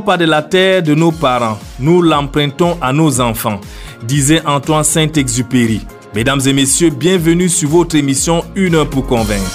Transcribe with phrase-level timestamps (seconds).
[0.00, 3.60] pas de la terre de nos parents, nous l'empruntons à nos enfants,
[4.02, 5.82] disait Antoine Saint-Exupéry.
[6.14, 9.50] Mesdames et messieurs, bienvenue sur votre émission Une heure pour convaincre.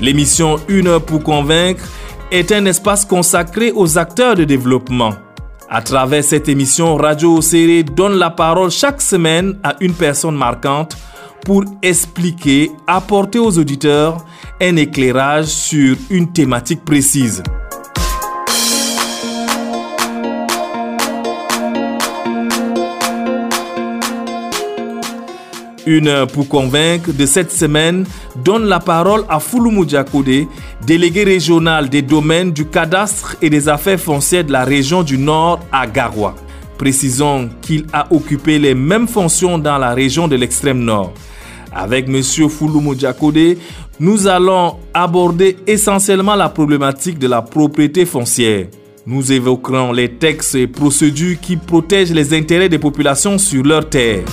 [0.00, 1.84] L'émission Une heure pour convaincre
[2.30, 5.12] est un espace consacré aux acteurs de développement.
[5.68, 10.96] À travers cette émission, Radio Océré donne la parole chaque semaine à une personne marquante
[11.44, 14.24] pour expliquer, apporter aux auditeurs
[14.62, 17.42] un éclairage sur une thématique précise.
[25.84, 28.06] Une heure pour convaincre de cette semaine
[28.36, 30.46] donne la parole à Fouloumou Diakode,
[30.86, 35.58] délégué régional des domaines du cadastre et des affaires foncières de la région du Nord
[35.72, 36.36] à Garoua.
[36.78, 41.12] Précisons qu'il a occupé les mêmes fonctions dans la région de l'extrême Nord.
[41.74, 42.22] Avec M.
[42.48, 43.56] Fouloumou Diakode,
[44.02, 48.66] nous allons aborder essentiellement la problématique de la propriété foncière.
[49.06, 54.24] Nous évoquerons les textes et procédures qui protègent les intérêts des populations sur leurs terres.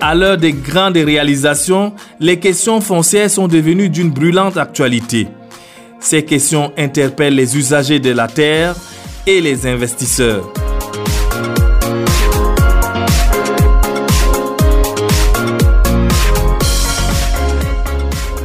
[0.00, 5.28] À l'heure des grandes réalisations, les questions foncières sont devenues d'une brûlante actualité.
[6.00, 8.74] Ces questions interpellent les usagers de la terre
[9.28, 10.50] les investisseurs.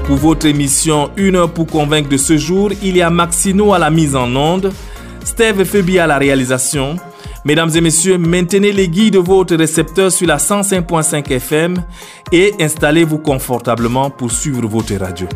[0.05, 3.79] Pour votre émission Une heure pour convaincre de ce jour, il y a Maxino à
[3.79, 4.73] la mise en onde,
[5.23, 6.97] Steve Febi à la réalisation,
[7.45, 11.83] Mesdames et messieurs, maintenez les guides de votre récepteur sur la 105.5 FM
[12.31, 15.27] et installez-vous confortablement pour suivre votre radio.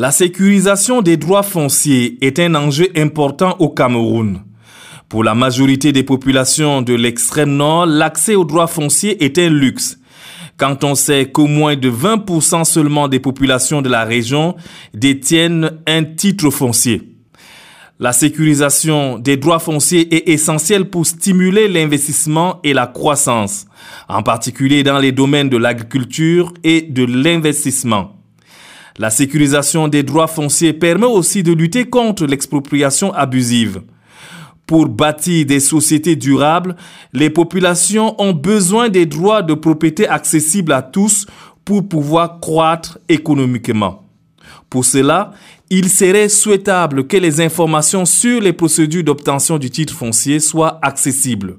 [0.00, 4.40] La sécurisation des droits fonciers est un enjeu important au Cameroun.
[5.10, 9.98] Pour la majorité des populations de l'extrême nord, l'accès aux droits fonciers est un luxe
[10.56, 14.56] quand on sait qu'au moins de 20% seulement des populations de la région
[14.94, 17.02] détiennent un titre foncier.
[17.98, 23.66] La sécurisation des droits fonciers est essentielle pour stimuler l'investissement et la croissance,
[24.08, 28.19] en particulier dans les domaines de l'agriculture et de l'investissement.
[28.98, 33.82] La sécurisation des droits fonciers permet aussi de lutter contre l'expropriation abusive.
[34.66, 36.76] Pour bâtir des sociétés durables,
[37.12, 41.26] les populations ont besoin des droits de propriété accessibles à tous
[41.64, 44.04] pour pouvoir croître économiquement.
[44.68, 45.32] Pour cela,
[45.70, 51.58] il serait souhaitable que les informations sur les procédures d'obtention du titre foncier soient accessibles.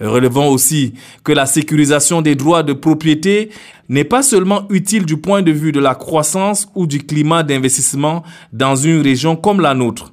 [0.00, 3.50] Relevons aussi que la sécurisation des droits de propriété
[3.88, 8.22] n'est pas seulement utile du point de vue de la croissance ou du climat d'investissement
[8.52, 10.12] dans une région comme la nôtre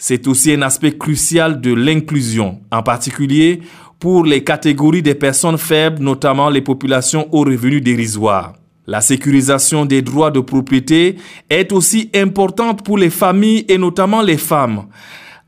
[0.00, 3.60] c'est aussi un aspect crucial de l'inclusion, en particulier
[4.00, 8.54] pour les catégories des personnes faibles, notamment les populations aux revenus dérisoires.
[8.86, 11.16] La sécurisation des droits de propriété
[11.50, 14.86] est aussi importante pour les familles et notamment les femmes.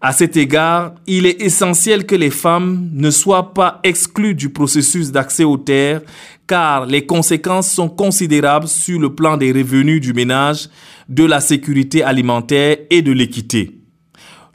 [0.04, 5.12] À cet égard, il est essentiel que les femmes ne soient pas exclues du processus
[5.12, 6.00] d'accès aux terres
[6.48, 10.68] car les conséquences sont considérables sur le plan des revenus du ménage,
[11.08, 13.81] de la sécurité alimentaire et de l'équité.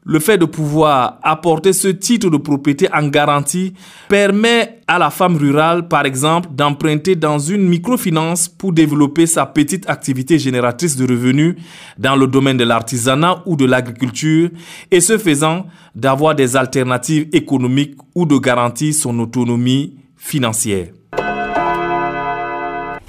[0.10, 3.74] Le fait de pouvoir apporter ce titre de propriété en garantie
[4.08, 9.90] permet à la femme rurale, par exemple, d'emprunter dans une microfinance pour développer sa petite
[9.90, 11.56] activité génératrice de revenus
[11.98, 14.50] dans le domaine de l'artisanat ou de l'agriculture
[14.92, 20.97] et ce faisant d'avoir des alternatives économiques ou de garantir son autonomie financière.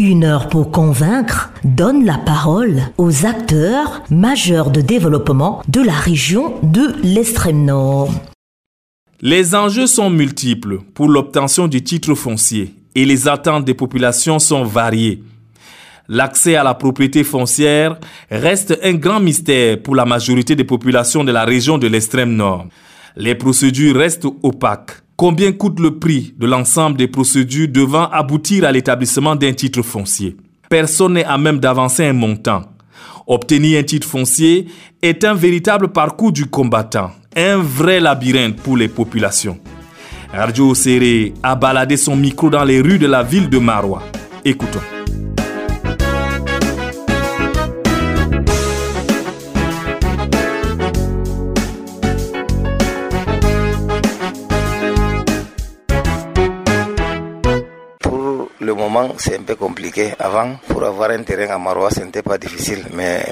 [0.00, 6.54] Une heure pour convaincre donne la parole aux acteurs majeurs de développement de la région
[6.62, 8.08] de l'extrême nord.
[9.20, 14.62] Les enjeux sont multiples pour l'obtention du titre foncier et les attentes des populations sont
[14.62, 15.24] variées.
[16.06, 17.98] L'accès à la propriété foncière
[18.30, 22.68] reste un grand mystère pour la majorité des populations de la région de l'extrême nord.
[23.16, 25.02] Les procédures restent opaques.
[25.18, 30.36] Combien coûte le prix de l'ensemble des procédures devant aboutir à l'établissement d'un titre foncier?
[30.70, 32.62] Personne n'est à même d'avancer un montant.
[33.26, 34.68] Obtenir un titre foncier
[35.02, 39.58] est un véritable parcours du combattant, un vrai labyrinthe pour les populations.
[40.32, 44.04] Radio Serré a baladé son micro dans les rues de la ville de Marois.
[44.44, 44.97] Écoutons.
[59.18, 60.12] C'est un peu compliqué.
[60.18, 62.84] Avant, pour avoir un terrain à Marois, ce n'était pas difficile.
[62.94, 63.22] Mais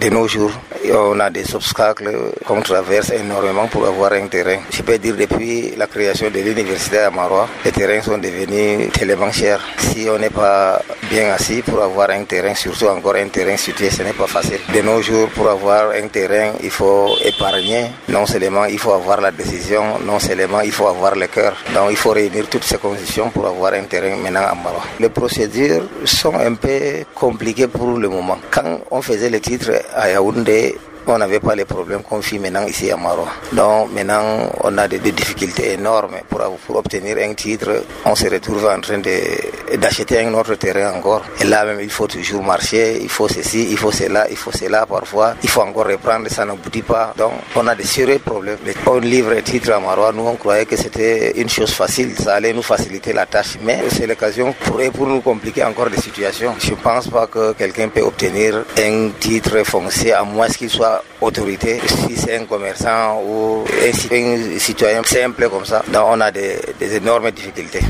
[0.00, 0.52] de nos jours,
[0.92, 2.10] on a des obstacles
[2.46, 4.58] qu'on traverse énormément pour avoir un terrain.
[4.70, 9.32] Je peux dire depuis la création de l'université à Marois, les terrains sont devenus tellement
[9.32, 9.60] chers.
[9.78, 13.90] Si on n'est pas bien assis pour avoir un terrain, surtout encore un terrain situé,
[13.90, 14.60] ce n'est pas facile.
[14.72, 17.90] De nos jours, pour avoir un terrain, il faut épargner.
[18.08, 21.54] Non seulement il faut avoir la décision, non seulement il faut avoir le cœur.
[21.74, 24.84] Donc il faut réunir toutes ces conditions pour avoir un terrain maintenant à Marois.
[25.00, 28.38] Les procédures sont un peu compliquées pour le moment.
[28.50, 30.78] Quand on faisait le titre à Yaoundé,
[31.10, 33.28] on n'avait pas les problèmes qu'on vit maintenant ici à Marois.
[33.52, 36.40] Donc maintenant, on a des, difficultés énormes pour,
[36.76, 37.84] obtenir un titre.
[38.04, 41.22] On se retrouve en train d'acheter un autre terrain encore.
[41.40, 44.52] Et là même, il faut toujours marcher, il faut ceci, il faut cela, il faut
[44.52, 45.34] cela parfois.
[45.42, 47.12] Il faut encore reprendre, ça n'aboutit pas.
[47.16, 48.58] Donc on a des sérieux problèmes.
[48.86, 52.34] On livre un titre à Marois, nous on croyait que c'était une chose facile, ça
[52.34, 53.58] allait nous faciliter la tâche.
[53.62, 56.54] Mais c'est l'occasion pour, pour nous compliquer encore des situations.
[56.58, 60.99] Je ne pense pas que quelqu'un peut obtenir un titre foncier à moins qu'il soit
[61.20, 66.58] autorité, si c'est un commerçant ou un citoyen simple comme ça, donc on a des,
[66.80, 67.80] énormes difficultés.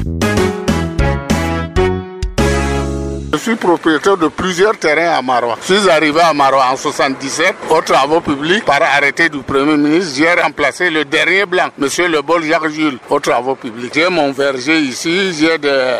[3.33, 5.57] Je suis propriétaire de plusieurs terrains à Marois.
[5.67, 10.17] Je suis arrivé à Marois en 77 aux travaux publics par arrêté du Premier ministre.
[10.17, 13.93] J'ai remplacé le dernier blanc, Monsieur Le Bol Jacques Jules, aux travaux publics.
[13.95, 15.95] J'ai mon verger ici, j'ai des,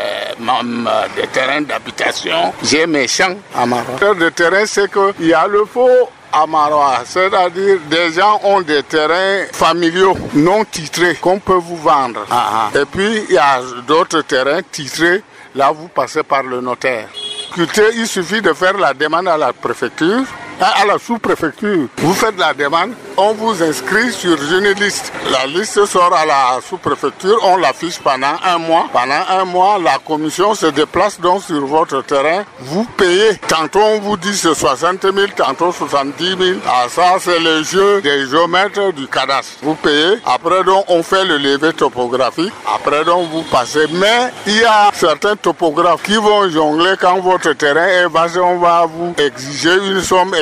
[1.17, 4.15] des terrains d'habitation, j'ai mes champs à Marois.
[4.19, 5.89] Le terrain, c'est qu'il y a le faux
[6.33, 12.25] à Marois, c'est-à-dire des gens ont des terrains familiaux non titrés qu'on peut vous vendre.
[12.31, 12.79] Ah, ah.
[12.79, 15.23] Et puis il y a d'autres terrains titrés,
[15.55, 17.09] là vous passez par le notaire.
[17.57, 20.23] Il suffit de faire la demande à la préfecture
[20.61, 21.89] à la sous-préfecture.
[21.99, 25.13] Vous faites la demande, on vous inscrit sur une liste.
[25.31, 28.87] La liste sort à la sous-préfecture, on l'affiche pendant un mois.
[28.93, 32.45] Pendant un mois, la commission se déplace donc sur votre terrain.
[32.61, 33.37] Vous payez.
[33.49, 36.59] Tantôt on vous dit c'est 60 000, tantôt 70 000.
[36.67, 39.53] Ah, ça, c'est le jeu des géomètres du cadastre.
[39.63, 40.19] Vous payez.
[40.25, 42.53] Après donc, on fait le levé topographique.
[42.75, 43.87] Après donc, vous passez.
[43.93, 48.41] Mais il y a certains topographes qui vont jongler quand votre terrain est basé.
[48.41, 50.35] On va vous exiger une somme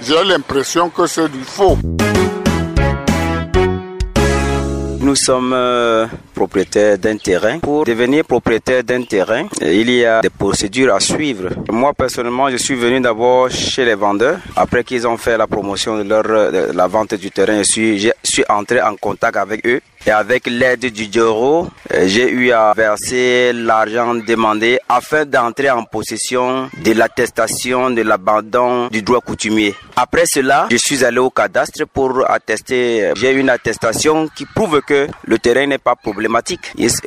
[0.00, 1.78] J'ai l'impression que c'est du faux.
[5.00, 5.52] Nous sommes
[6.32, 7.58] euh, propriétaires d'un terrain.
[7.58, 11.50] Pour devenir propriétaire d'un terrain, il y a des procédures à suivre.
[11.70, 14.38] Moi, personnellement, je suis venu d'abord chez les vendeurs.
[14.56, 18.44] Après qu'ils ont fait la promotion de, leur, de la vente du terrain, je suis,
[18.48, 23.52] entré en contact avec eux et avec l'aide du Djoro, euh, j'ai eu à verser
[23.52, 29.74] l'argent demandé afin d'entrer en possession de l'attestation de l'abandon du droit coutumier.
[29.94, 33.12] Après cela, je suis allé au cadastre pour attester.
[33.14, 35.94] J'ai une attestation qui prouve que le terrain n'est pas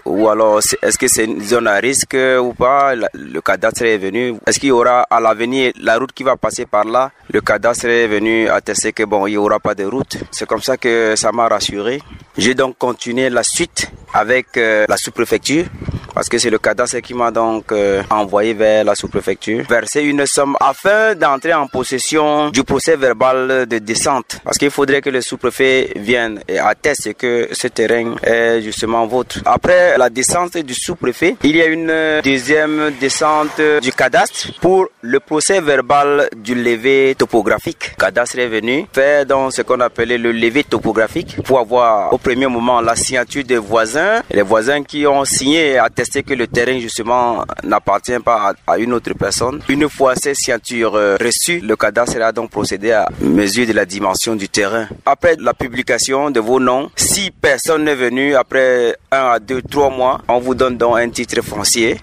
[0.05, 2.93] Ou alors, est-ce que c'est une zone à risque ou pas?
[2.95, 4.35] Le cadastre est venu.
[4.45, 7.11] Est-ce qu'il y aura à l'avenir la route qui va passer par là?
[7.31, 10.17] Le cadastre est venu attester que bon, il n'y aura pas de route.
[10.31, 12.01] C'est comme ça que ça m'a rassuré.
[12.37, 15.65] J'ai donc continué la suite avec euh, la sous-préfecture
[16.15, 20.25] parce que c'est le cadastre qui m'a donc euh, envoyé vers la sous-préfecture, verser une
[20.25, 24.39] somme afin d'entrer en possession du procès verbal de descente.
[24.43, 29.39] Parce qu'il faudrait que le sous-préfet vienne et atteste que ce terrain est justement vôtre.
[29.45, 35.19] Après la descente du sous-préfet, il y a une deuxième descente du cadastre pour le
[35.19, 37.91] procès verbal du levé topographique.
[37.97, 42.17] Le cadastre est venu faire donc ce qu'on appelait le levé topographique pour avoir au
[42.17, 46.47] premier moment la signature des voisins, les voisins qui ont signé et attesté que le
[46.47, 49.61] terrain justement n'appartient pas à, une autre personne.
[49.69, 53.85] Une fois ces signatures euh, reçues, le cadastre a donc procédé à mesure de la
[53.85, 54.87] dimension du terrain.
[55.05, 59.89] Après la publication de vos noms, si personne n'est venu après un à deux, trois
[59.89, 61.97] mois, on vous donne donc un titre foncier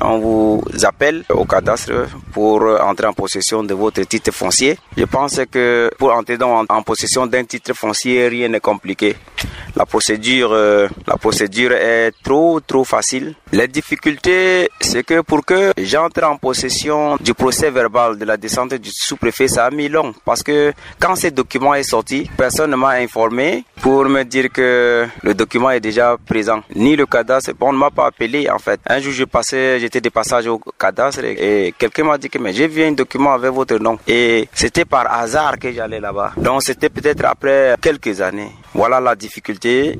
[0.00, 4.78] on vous appelle au cadastre pour entrer en possession de votre titre foncier.
[4.96, 9.16] Je pense que pour entrer en, en possession d'un titre foncier, rien n'est compliqué.
[9.76, 13.34] La procédure, euh, la procédure est trop, trop facile.
[13.52, 18.74] La difficulté, c'est que pour que j'entre en possession du procès verbal de la descente
[18.74, 20.12] du sous-préfet, ça a mis long.
[20.24, 25.06] Parce que quand ce document est sorti, personne ne m'a informé pour me dire que
[25.22, 26.62] le document est déjà présent.
[26.74, 28.80] Ni le cadastre, on ne m'a pas appelé en fait.
[28.86, 32.52] Un jour, je passais, j'étais de passage au cadastre et, quelqu'un m'a dit que mais
[32.52, 33.98] j'ai vu un document avec votre nom.
[34.06, 36.32] Et c'était par hasard que j'allais là-bas.
[36.36, 38.52] Donc c'était peut-être après quelques années.
[38.74, 39.98] Voilà la difficulté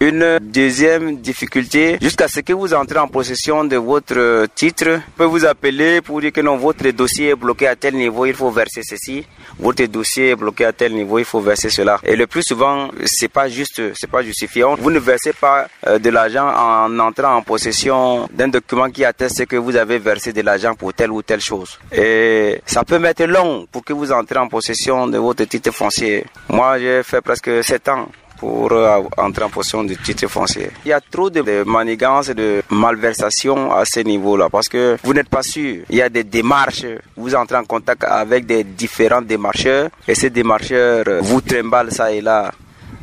[0.00, 5.44] Une deuxième difficulté, jusqu'à ce que vous entrez en possession de votre titre, peut vous
[5.44, 8.82] appeler pour dire que non, votre dossier est bloqué à tel niveau, il faut verser
[8.84, 9.26] ceci.
[9.58, 11.98] Votre dossier est bloqué à tel niveau, il faut verser cela.
[12.04, 14.76] Et le plus souvent, c'est pas juste, c'est pas justifiant.
[14.76, 19.46] Vous ne versez pas euh, de l'argent en entrant en possession d'un document qui atteste
[19.46, 21.76] que vous avez versé de l'argent pour telle ou telle chose.
[21.90, 26.24] Et ça peut mettre long pour que vous entrez en possession de votre titre foncier.
[26.50, 30.70] Moi, j'ai fait presque 7 ans pour euh, entrer en possession du titre foncier.
[30.84, 35.12] Il y a trop de manigances et de malversations à ce niveau-là parce que vous
[35.12, 35.84] n'êtes pas sûr.
[35.90, 40.30] Il y a des démarches, vous entrez en contact avec des différents démarcheurs et ces
[40.30, 42.52] démarcheurs vous trimballent ça et là,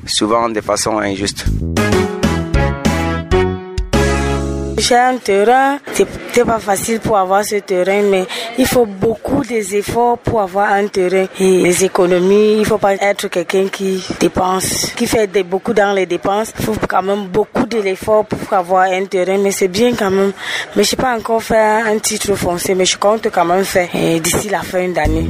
[0.06, 1.46] souvent de façon injuste.
[4.78, 8.26] J'ai un terrain, c'est pas facile pour avoir ce terrain, mais
[8.58, 11.26] il faut beaucoup d'efforts pour avoir un terrain.
[11.40, 16.06] Et les économies, il faut pas être quelqu'un qui dépense, qui fait beaucoup dans les
[16.06, 16.54] dépenses.
[16.60, 20.34] Il faut quand même beaucoup d'efforts pour avoir un terrain, mais c'est bien quand même.
[20.76, 23.90] Mais je n'ai pas encore fait un titre foncier, mais je compte quand même faire
[24.22, 25.30] d'ici la fin d'année.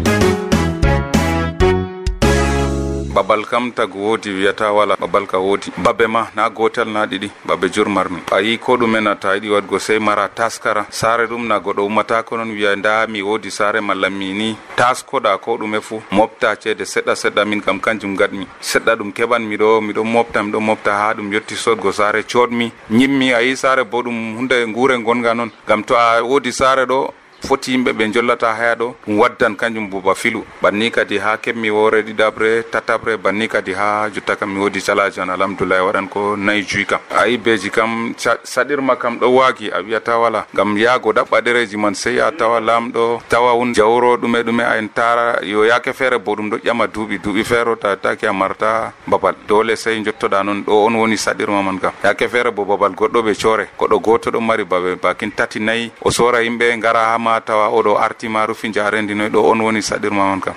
[3.16, 5.72] Babal kam tagu wodi wiyata wala babal ka wodi.
[5.78, 9.50] Babe ma na gotel na ɗiɗi babe jurmarmi a yi ko ɗume na ta yiɗi
[9.50, 10.86] wadgo sey mara taskara.
[10.90, 15.58] Sare ɗum na goɗo ummatako noon wiya nda mi wodi sare malla mini taskoɗa ko
[15.58, 20.04] ɗume fuu mofta ceede seɗɗa seɗɗa min kam kanjum gadmi seɗɗa ɗum keɓan miɗo miɗo
[20.04, 24.36] mofta miɗo mofta ha ɗum yetti sodgo sare coɗmi ñimmi a yi sare bo ɗum
[24.38, 27.12] hunde guure gonga noon gam to a wodi sare ɗo
[27.46, 30.44] foti yimɓe ɓe jollata haya ɗo ɗum waddan kanjum boba filu.
[30.62, 35.20] Banni kadi ha kemmi wore ɗiɗaɓre tataɓre banni kadi ha jotta kam mi wodi calaji
[35.22, 37.00] on alhamdoulillahi waɗan ko nayi juyi kam.
[37.12, 41.94] Ayi beji kam saɗirma kam ɗo waagi a wiyata wala gam yaago ɗaɓɓa ɗereji man
[41.96, 46.36] sey a tawa lamɗo tawa un jawro ɗume ɗume en tara yo yake feere bo
[46.36, 49.36] ɗum ɗo ƴama duuɓi duuɓi feero tataki taki a marta babal.
[49.48, 51.92] Dole sey jottoɗa noon ɗo on woni saɗirma man kam.
[52.04, 55.92] Yake feere bo babal goɗɗo ɓe coore goɗɗo goto ɗo mari babe bakin tati nayyi
[56.02, 59.82] o sora yimɓe gara ha ma tawa oɗo artima rufi jarendi noy ɗo on woni
[59.82, 60.56] saɗirma on kam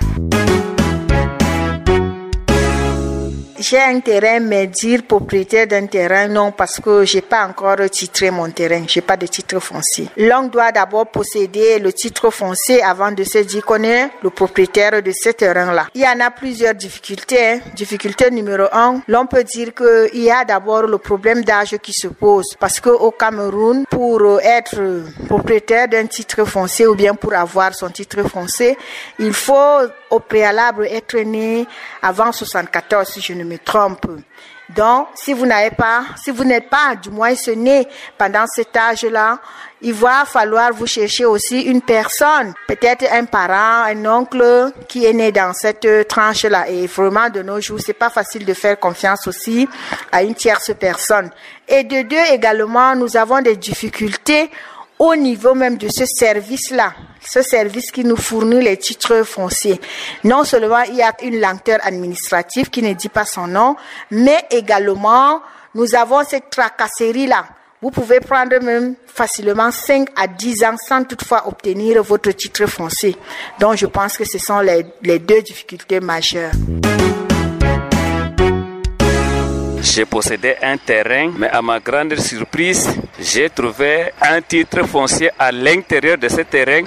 [3.69, 8.31] J'ai un terrain, mais dire propriétaire d'un terrain, non, parce que j'ai pas encore titré
[8.31, 8.81] mon terrain.
[8.87, 10.09] J'ai pas de titre foncier.
[10.17, 15.03] L'on doit d'abord posséder le titre foncier avant de se dire qu'on est le propriétaire
[15.03, 15.85] de ce terrain-là.
[15.93, 17.45] Il y en a plusieurs difficultés.
[17.45, 17.59] Hein.
[17.75, 22.07] Difficulté numéro un, l'on peut dire qu'il y a d'abord le problème d'âge qui se
[22.07, 22.55] pose.
[22.59, 27.89] Parce que au Cameroun, pour être propriétaire d'un titre foncier ou bien pour avoir son
[27.89, 28.75] titre foncier,
[29.19, 29.77] il faut
[30.09, 31.65] au préalable être né
[32.01, 34.07] avant 74, si je ne me trompe.
[34.69, 37.87] Donc, si vous n'avez pas, si vous n'êtes pas du moins né
[38.17, 39.39] pendant cet âge-là,
[39.81, 45.13] il va falloir vous chercher aussi une personne, peut-être un parent, un oncle qui est
[45.13, 46.69] né dans cette tranche-là.
[46.69, 49.67] Et vraiment, de nos jours, c'est pas facile de faire confiance aussi
[50.11, 51.31] à une tierce personne.
[51.67, 54.51] Et de deux, également, nous avons des difficultés
[54.99, 56.93] au niveau même de ce service-là,
[57.25, 59.79] ce service qui nous fournit les titres fonciers.
[60.25, 63.77] Non seulement il y a une lenteur administrative qui ne dit pas son nom,
[64.11, 65.41] mais également
[65.73, 67.45] nous avons cette tracasserie-là.
[67.81, 73.15] Vous pouvez prendre même facilement 5 à 10 ans sans toutefois obtenir votre titre foncier.
[73.57, 76.51] Donc je pense que ce sont les, les deux difficultés majeures.
[79.99, 82.87] J'ai possédé un terrain, mais à ma grande surprise,
[83.19, 86.83] j'ai trouvé un titre foncier à l'intérieur de ce terrain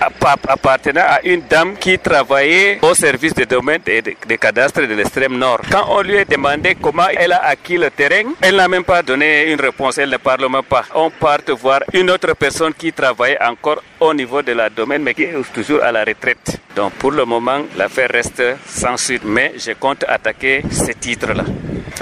[0.48, 5.36] appartenant à une dame qui travaillait au service des domaines des de cadastres de l'extrême
[5.36, 5.60] nord.
[5.70, 9.02] Quand on lui a demandé comment elle a acquis le terrain, elle n'a même pas
[9.02, 10.84] donné une réponse, elle ne parle même pas.
[10.94, 15.12] On part voir une autre personne qui travaillait encore au niveau de la domaine, mais
[15.12, 16.58] qui est toujours à la retraite.
[16.74, 21.44] Donc pour le moment, l'affaire reste sans suite, mais je compte attaquer ce titre-là.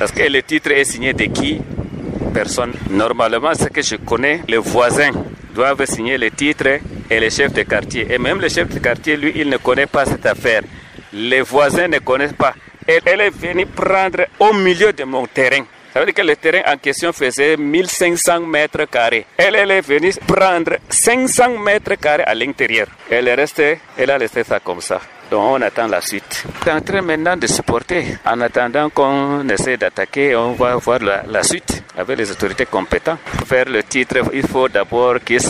[0.00, 1.60] Parce que le titre est signé de qui?
[2.32, 2.72] Personne.
[2.88, 5.10] Normalement, ce que je connais, les voisins
[5.54, 6.78] doivent signer le titre
[7.10, 8.06] et les chefs de quartier.
[8.10, 10.62] Et même le chef de quartier, lui, il ne connaît pas cette affaire.
[11.12, 12.54] Les voisins ne connaissent pas.
[12.86, 15.66] Elle est venue prendre au milieu de mon terrain.
[15.92, 19.26] Ça veut dire que le terrain en question faisait 1500 mètres carrés.
[19.36, 22.86] Elle, elle est venue prendre 500 mètres carrés à l'intérieur.
[23.10, 24.98] Elle est restée, elle a laissé ça comme ça.
[25.30, 26.44] Donc on attend la suite.
[26.64, 28.18] C'est en train maintenant de supporter.
[28.26, 33.18] En attendant qu'on essaie d'attaquer, on va voir la, suite avec les autorités compétentes.
[33.20, 35.40] Pour faire le titre, il faut d'abord qu'ils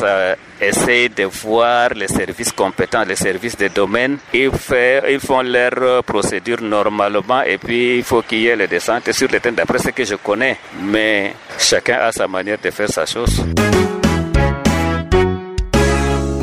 [0.61, 4.19] essayent de voir les services compétents, les services de domaine.
[4.35, 4.51] Ils,
[5.09, 9.29] ils font leur procédure normalement et puis il faut qu'il y ait les descentes sur
[9.31, 10.59] le terrain d'après ce que je connais.
[10.83, 13.43] Mais chacun a sa manière de faire sa chose.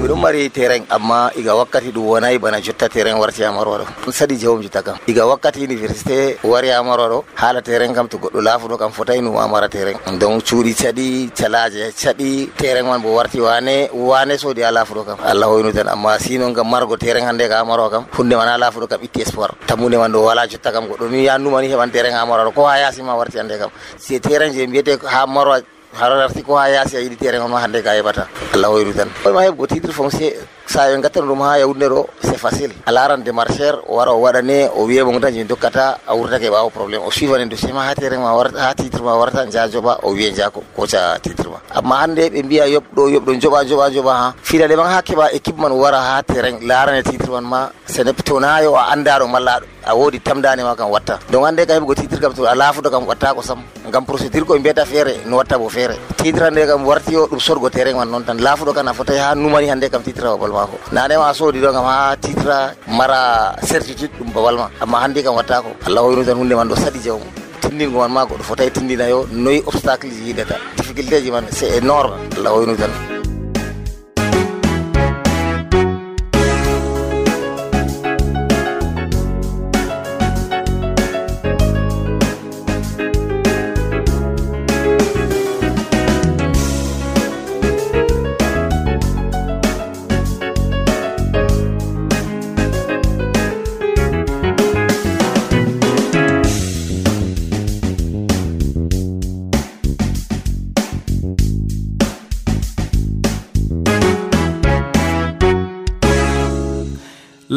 [0.07, 4.37] Miɗum mari terrain amma iga wakkati ɗum wonayi bana jotta terrain warti amaro ɗo saɗi
[4.39, 4.95] jawum jutta kam.
[5.05, 9.35] Iga wakkati université wari amaro ɗo haala terrain kam to goɗɗo laafuɗo kam fotayi num
[9.35, 14.71] amara terrain donc cuuɗi caɗi calaje caɗi terrain man bo warti wane wane soodi a
[14.71, 15.17] laafuɗo kam.
[15.25, 18.05] Allah hoynu tan amma sinon kam margo terrain hande ka amaro kam.
[18.15, 19.51] Hunde man a laafuɗo kam itti espoir.
[19.67, 23.11] Tammude man ɗo wala jotta kam goɗɗo mi yannumani heɓan terrain amaro ko ha yasima
[23.13, 23.69] warti hande kam.
[23.97, 25.59] Si terrain je mbiyete ha maro
[25.99, 29.09] hararti ko ha yaasi a yiɗi terrain on ma hande ka heɓata allah hoynu tan
[29.25, 30.33] oyma heɓ go titre foncier
[30.67, 34.19] sa ɓe gattana ɗum ha yawde ɗo c' facile a laran démarcheur o wara o
[34.21, 37.95] waɗane o wiya mo jemi dokkata a wurtake ɓawa probléme o suivane dossier ma ha
[37.95, 41.95] terrain ma warta ha titre ma warta jajoɓa o wiya jako koca titre ma amma
[42.03, 45.71] hande ɓe mbiya yoɓɗo yoɓɗo joɓa joɓa joɓa ha fiɗaɗe man ha keɓa équipe man
[45.71, 50.63] wara ha terrain larane titre man ma sene tonayo a andaɗo malla a woodi tamdane
[50.63, 51.17] ma kam watta.
[51.31, 53.63] Donc hande kam heɓgo titre kam to a laafuɗo kam wattako sam.
[53.89, 55.95] Gam procédure koye mbiyata feere no watta bo feere.
[56.17, 58.38] Titre hande kam warti o ɗum sorgo terrain man noon tan.
[58.38, 61.69] Laafuɗo kam a fotayi ha numani hande kam titre babal mako nane ma soodi ɗo
[61.75, 62.57] kam ha titre
[62.97, 64.67] mara certitude ɗum babal ma.
[64.81, 67.27] Amma hande kam wattako allah hoyno tan hunde man ɗo saɗi jawmum
[67.61, 71.63] tindingo man ma goɗɗo fotayi tindina yo noyi obstacle ji yiɗata difficulté ji man c'
[71.63, 72.15] est énorme.
[72.37, 72.91] Allah hoyno tan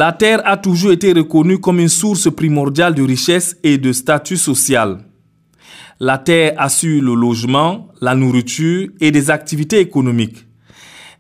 [0.00, 4.38] La terre a toujours été reconnue comme une source primordiale de richesse et de statut
[4.38, 5.04] social.
[5.98, 10.46] La terre assure le logement, la nourriture et des activités économiques.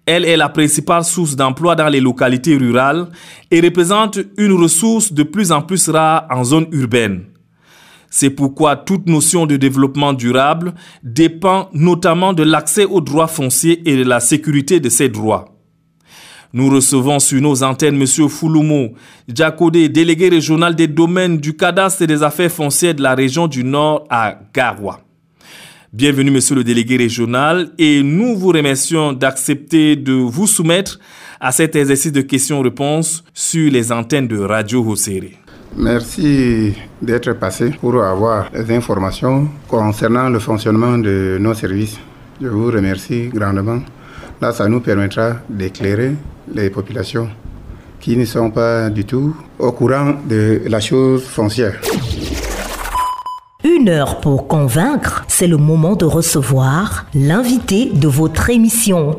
[0.06, 3.08] Elle est la principale source d'emploi dans les localités rurales
[3.50, 7.24] et représente une ressource de plus en plus rare en zone urbaine.
[8.08, 13.98] C'est pourquoi toute notion de développement durable dépend notamment de l'accès aux droits fonciers et
[13.98, 15.59] de la sécurité de ces droits.
[16.52, 18.28] Nous recevons sur nos antennes M.
[18.28, 18.94] Fouloumo
[19.32, 23.62] Djakode, délégué régional des domaines du cadastre et des affaires foncières de la région du
[23.62, 25.00] Nord à Garoua.
[25.92, 30.98] Bienvenue, monsieur le délégué régional, et nous vous remercions d'accepter de vous soumettre
[31.38, 35.36] à cet exercice de questions-réponses sur les antennes de Radio Hosséré.
[35.76, 41.96] Merci d'être passé pour avoir les informations concernant le fonctionnement de nos services.
[42.42, 43.80] Je vous remercie grandement.
[44.40, 46.14] Là, ça nous permettra d'éclairer
[46.50, 47.28] les populations
[48.00, 51.78] qui ne sont pas du tout au courant de la chose foncière.
[53.62, 59.18] Une heure pour convaincre, c'est le moment de recevoir l'invité de votre émission.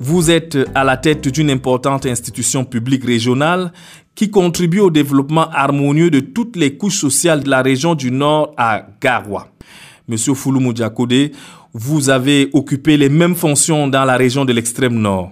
[0.00, 3.72] Vous êtes à la tête d'une importante institution publique régionale
[4.18, 8.52] qui contribue au développement harmonieux de toutes les couches sociales de la région du Nord
[8.56, 9.46] à Garoua.
[10.08, 11.30] Monsieur Fouloumou Diakode,
[11.72, 15.30] vous avez occupé les mêmes fonctions dans la région de l'extrême nord.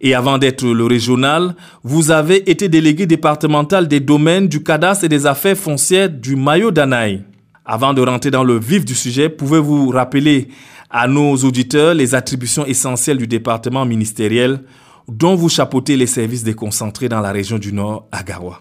[0.00, 5.10] Et avant d'être le régional, vous avez été délégué départemental des domaines du cadastre et
[5.10, 7.22] des affaires foncières du Mayo d'Anaï.
[7.66, 10.48] Avant de rentrer dans le vif du sujet, pouvez-vous rappeler
[10.88, 14.60] à nos auditeurs les attributions essentielles du département ministériel?
[15.08, 18.60] Dont vous chapeautez les services déconcentrés dans la région du Nord à Garoua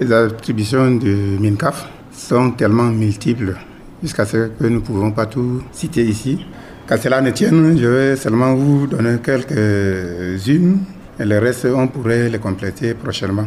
[0.00, 3.54] Les attributions du MINCAF sont tellement multiples
[4.02, 6.44] jusqu'à ce que nous ne pouvons pas tout citer ici.
[6.88, 10.78] Qu'à cela ne tienne, je vais seulement vous donner quelques-unes
[11.18, 13.46] et le reste, on pourrait les compléter prochainement.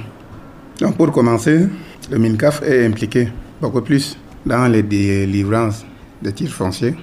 [0.79, 1.67] Donc pour commencer,
[2.09, 3.29] le MINCAF est impliqué
[3.61, 5.85] beaucoup plus dans les délivrances
[6.21, 6.95] de titres fonciers,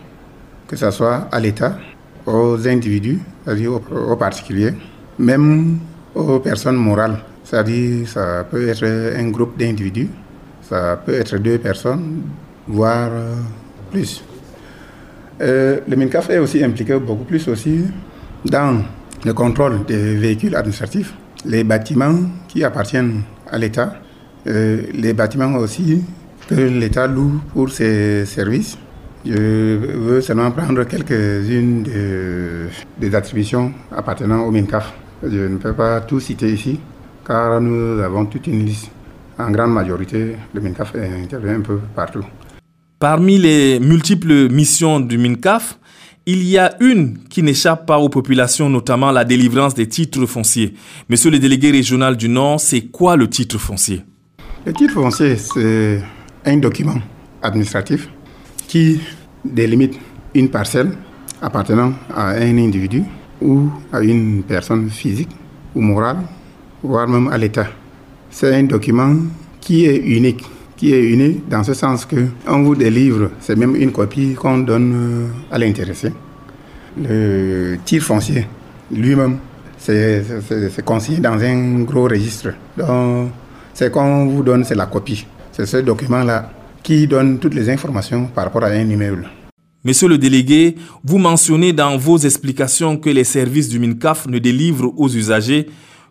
[0.66, 1.78] que ce soit à l'État,
[2.26, 4.74] aux individus, c'est-à-dire aux, particuliers,
[5.18, 5.78] même
[6.14, 7.18] aux personnes morales.
[7.44, 10.08] C'est-à-dire ça peut être un groupe d'individus,
[10.68, 12.22] ça peut être deux personnes,
[12.66, 13.10] voire
[13.92, 14.24] plus.
[15.40, 17.84] Euh, le MINCAF est aussi impliqué beaucoup plus aussi
[18.44, 18.82] dans
[19.24, 22.14] le contrôle des véhicules administratifs, les bâtiments
[22.48, 23.94] qui appartiennent à l'État,
[24.46, 26.02] euh, les bâtiments aussi
[26.48, 28.78] que l'État loue pour ses services.
[29.28, 31.82] Je veux seulement prendre quelques-unes
[32.98, 34.92] des attributions appartenant au MINCAF.
[35.22, 36.78] Je ne peux pas tout citer ici,
[37.26, 38.90] car nous avons toute une liste.
[39.38, 42.24] En grande majorité, le MINCAF intervient un peu partout.
[43.00, 45.78] Parmi les multiples missions du MINCAF,
[46.24, 50.74] il y a une qui n'échappe pas aux populations, notamment la délivrance des titres fonciers.
[51.08, 54.02] Monsieur le délégué régional du Nord, c'est quoi le titre foncier?
[54.64, 56.00] Le titre foncier, c'est
[56.44, 57.00] un document
[57.42, 58.08] administratif
[58.66, 59.00] qui
[59.52, 59.98] délimite
[60.34, 60.90] une parcelle
[61.40, 63.02] appartenant à un individu
[63.40, 65.30] ou à une personne physique
[65.74, 66.18] ou morale,
[66.82, 67.66] voire même à l'État.
[68.30, 69.14] C'est un document
[69.60, 70.44] qui est unique,
[70.76, 74.58] qui est unique dans ce sens que on vous délivre, c'est même une copie qu'on
[74.58, 76.12] donne euh, à l'intéressé.
[76.98, 78.46] Le tir foncier
[78.90, 79.38] lui-même,
[79.78, 82.54] c'est consigné dans un gros registre.
[82.76, 83.30] Donc,
[83.74, 85.26] c'est qu'on vous donne, c'est la copie.
[85.52, 86.50] C'est ce document-là
[86.82, 89.28] qui donne toutes les informations par rapport à un immeuble.
[89.86, 94.92] Monsieur le délégué, vous mentionnez dans vos explications que les services du MINCAF ne délivrent
[94.96, 95.68] aux usagers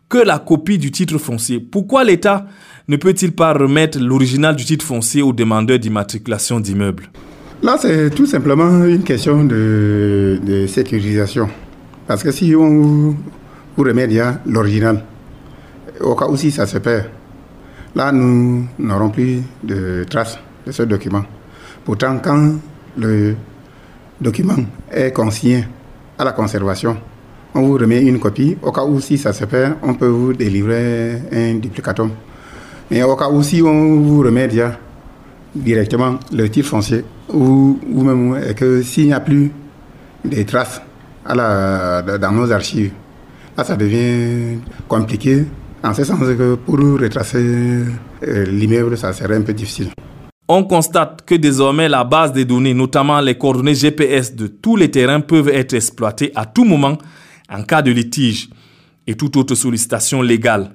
[0.07, 1.59] que la copie du titre foncier.
[1.59, 2.45] Pourquoi l'État
[2.87, 7.09] ne peut-il pas remettre l'original du titre foncier aux demandeurs d'immatriculation d'immeubles?
[7.61, 11.49] Là, c'est tout simplement une question de, sécurisation.
[12.07, 13.17] Parce que si on vous,
[13.75, 14.07] remet
[14.45, 15.03] l'original,
[15.99, 17.07] au cas où si ça se perd,
[17.93, 21.25] là, nous n'aurons plus de traces de ce document.
[21.83, 22.53] Pourtant, quand
[22.97, 23.35] le
[24.19, 24.57] document
[24.91, 25.65] est consigné
[26.17, 26.97] à la conservation,
[27.53, 28.57] on vous remet une copie.
[28.61, 32.11] Au cas où si ça se perd, on peut vous délivrer un duplicatum.
[32.91, 34.49] Et au cas où si on vous remet
[35.55, 39.51] directement le titre foncier, ou, ou même que s'il n'y a plus
[40.23, 40.81] de traces
[41.25, 42.91] à la, dans nos archives,
[43.57, 45.45] là ça devient compliqué.
[45.83, 49.89] En ce sens que pour retracer euh, l'immeuble, ça serait un peu difficile.
[50.47, 54.91] On constate que désormais la base des données, notamment les coordonnées GPS de tous les
[54.91, 56.99] terrains, peuvent être exploitées à tout moment
[57.49, 58.49] en cas de litige
[59.07, 60.69] et toute autre sollicitation légale.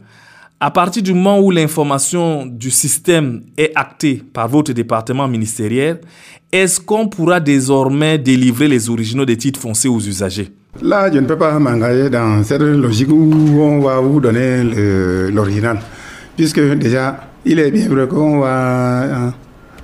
[0.59, 6.01] À partir du moment où l'information du système est actée par votre département ministériel,
[6.51, 10.51] est-ce qu'on pourra désormais délivrer les originaux des titres foncés aux usagers?
[10.83, 14.65] Là, je ne peux pas m'engager dans cette logique où on va vous donner
[15.31, 15.79] l'original,
[16.37, 19.33] puisque déjà, il est bien vrai qu'on va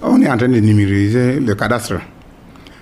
[0.03, 1.95] on est en train de numériser le cadastre.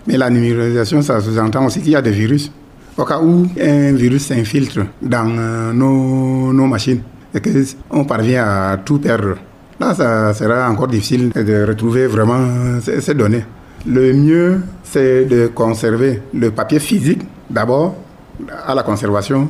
[0.06, 2.50] Mais la numérisation, ça sous-entend aussi qu'il y a des virus.
[2.96, 7.00] Au cas où un virus s'infiltre dans euh, nos, machines
[7.34, 9.36] et qu'on parvient à tout perdre,
[9.80, 13.44] là, ça sera encore difficile de retrouver vraiment ces, données.
[13.86, 17.96] Le mieux, c'est de conserver le papier physique d'abord
[18.66, 19.48] à la conservation.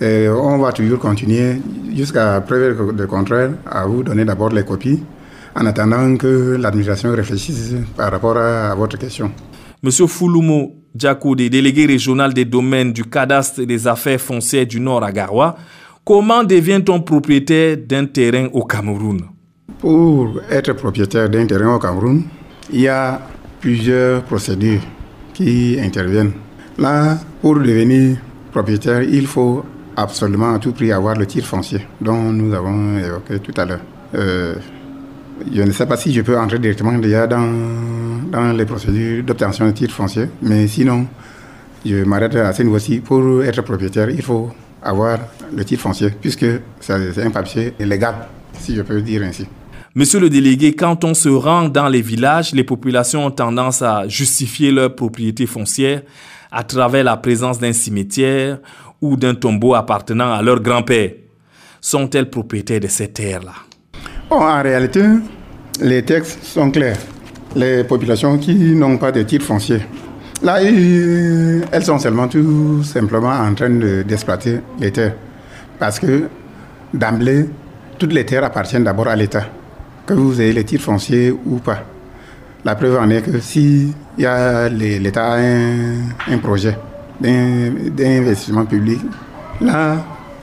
[0.00, 1.60] Et on va toujours continuer
[1.94, 5.02] jusqu'à preuve de contraire à vous donner d'abord les copies
[5.58, 9.32] en attendant que l'administration réfléchisse par rapport à, votre question.
[9.82, 15.02] Monsieur Fouloumo Djakoude, délégué régional des domaines du cadastre et des affaires foncières du Nord
[15.02, 15.56] à Garoua,
[16.04, 19.20] comment devient-on propriétaire d'un terrain au Cameroun?
[19.78, 22.22] Pour être propriétaire d'un terrain au Cameroun,
[22.72, 23.20] il y a
[23.60, 24.80] plusieurs procédures
[25.34, 26.32] qui interviennent.
[26.78, 28.16] Là, pour devenir
[28.52, 29.64] propriétaire, il faut
[29.96, 33.80] absolument à tout prix avoir le titre foncier dont nous avons évoqué tout à l'heure.
[34.14, 34.54] Euh,
[35.52, 37.48] je ne sais pas si je peux entrer directement déjà dans,
[38.30, 41.06] dans les procédures d'obtention de titre foncier, mais sinon,
[41.84, 43.00] je m'arrête à ce niveau-ci.
[43.00, 44.50] Pour être propriétaire, il faut
[44.82, 45.18] avoir
[45.54, 46.46] le titre foncier, puisque
[46.80, 48.14] c'est un papier légal,
[48.58, 49.46] si je peux dire ainsi.
[49.94, 54.06] Monsieur le délégué, quand on se rend dans les villages, les populations ont tendance à
[54.06, 56.02] justifier leur propriété foncière
[56.52, 58.58] à travers la présence d'un cimetière
[59.00, 61.12] ou d'un tombeau appartenant à leur grand-père.
[61.80, 63.67] Sont-elles propriétaires de ces terres-là?
[64.30, 65.02] En réalité,
[65.80, 66.98] les textes sont clairs.
[67.56, 69.80] Les populations qui n'ont pas de titre foncier,
[70.42, 75.14] là, elles sont seulement tout simplement en train d'exploiter les terres.
[75.78, 76.28] Parce que
[76.92, 77.48] d'emblée,
[77.98, 79.46] toutes les terres appartiennent d'abord à l'État,
[80.06, 81.84] que vous ayez les titres fonciers ou pas.
[82.64, 86.76] La preuve en est que si l'État a un, un projet
[87.20, 89.00] d'investissement public,
[89.60, 89.96] là,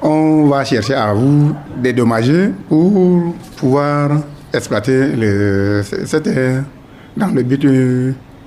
[0.05, 4.21] on va chercher à vous dédommager pour pouvoir
[4.53, 5.09] exploiter
[6.05, 6.63] cette terre
[7.17, 7.65] dans le but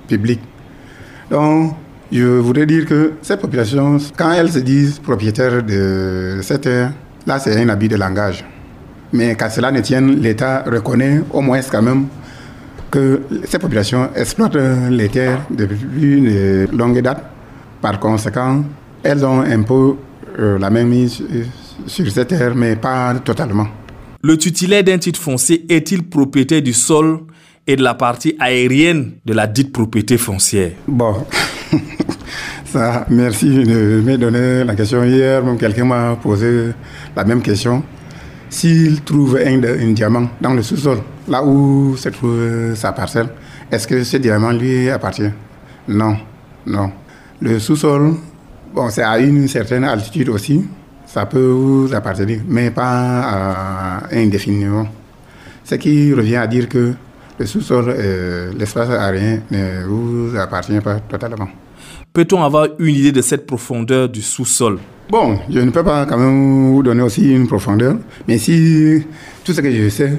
[0.07, 0.39] public.
[1.29, 1.73] Donc,
[2.11, 6.93] je voudrais dire que ces populations, quand elles se disent propriétaires de cette terre,
[7.27, 8.45] là, c'est un abus de langage.
[9.11, 12.05] Mais qu'à cela ne tienne, l'État reconnaît au moins quand même
[12.89, 14.57] que ces populations exploitent
[14.89, 17.23] les terres depuis une longue date.
[17.81, 18.63] Par conséquent,
[19.03, 19.95] elles ont un peu
[20.39, 21.23] la même mise
[21.85, 23.67] sur cette terre, mais pas totalement.
[24.21, 27.21] Le titulaire d'un titre foncier est-il propriétaire du sol
[27.65, 30.71] et de la partie aérienne de la dite propriété foncière?
[30.87, 31.25] Bon,
[32.65, 35.03] ça, merci de me donner la question.
[35.03, 36.71] Hier, même quelqu'un m'a posé
[37.15, 37.81] la même question.
[38.49, 40.97] S'il trouve un, un, diamant dans le sous-sol,
[41.27, 43.29] là où se trouve sa parcelle,
[43.71, 45.31] est-ce que ce diamant lui appartient?
[45.87, 46.17] Non,
[46.65, 46.91] non.
[47.39, 48.15] Le sous-sol
[48.73, 50.63] Bon, c'est à une certaine altitude aussi.
[51.05, 54.87] Ça peut vous appartenir, mais pas indéfiniment.
[55.63, 56.93] Ce qui revient à dire que
[57.39, 57.95] le sous-sol,
[58.57, 61.47] l'espace aérien ne vous appartient pas totalement.
[62.13, 64.79] Peut-on avoir une idée de cette profondeur du sous-sol?
[65.09, 67.95] Bon, je ne peux pas quand même vous donner aussi une profondeur,
[68.27, 69.03] mais si
[69.43, 70.13] tout ce que je sais,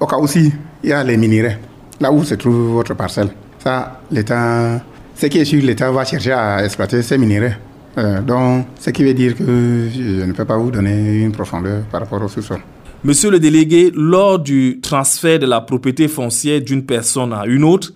[0.00, 1.58] au cas où il y a les minerais,
[2.00, 3.28] là où se trouve votre parcelle.
[3.58, 4.80] Ça, l'État,
[5.16, 7.58] ce qui est sûr, l'État va chercher à exploiter ces minerais.
[7.98, 11.82] Euh, donc, ce qui veut dire que je ne peux pas vous donner une profondeur
[11.90, 12.58] par rapport au sous-sol.
[13.02, 17.92] Monsieur le délégué, lors du transfert de la propriété foncière d'une personne à une autre,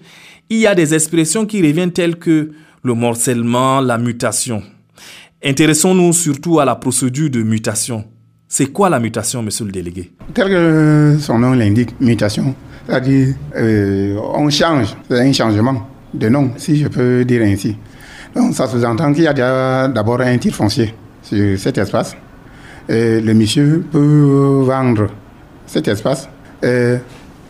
[0.48, 2.52] il y a des expressions qui reviennent telles que
[2.82, 4.62] le morcellement, la mutation.
[5.44, 8.04] Intéressons-nous surtout à la procédure de mutation.
[8.48, 10.10] C'est quoi la mutation, monsieur le délégué?
[10.32, 12.54] Tel que son nom l'indique, mutation,
[12.86, 17.76] c'est-à-dire euh, on change, c'est un changement de nom, si je peux dire ainsi.
[18.34, 22.16] Donc ça sous-entend qu'il y a d'abord un titre foncier sur cet espace.
[22.88, 25.08] Et le monsieur peut vendre
[25.66, 26.28] cet espace.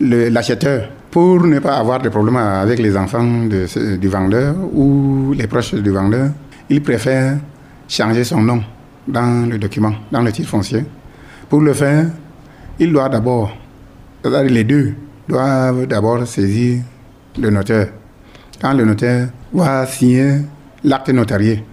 [0.00, 5.74] L'acheteur, pour ne pas avoir de problème avec les enfants du vendeur ou les proches
[5.74, 6.30] du vendeur,
[6.68, 7.38] il préfère
[7.88, 8.62] changer son nom
[9.08, 10.84] dans le document, dans le titre foncier.
[11.48, 12.06] Pour le faire,
[12.78, 13.56] il doit d'abord,
[14.24, 14.94] les deux
[15.28, 16.82] doivent d'abord saisir
[17.38, 17.88] le notaire.
[18.60, 20.42] Quand le notaire va signer
[20.84, 21.64] l'acte notarié.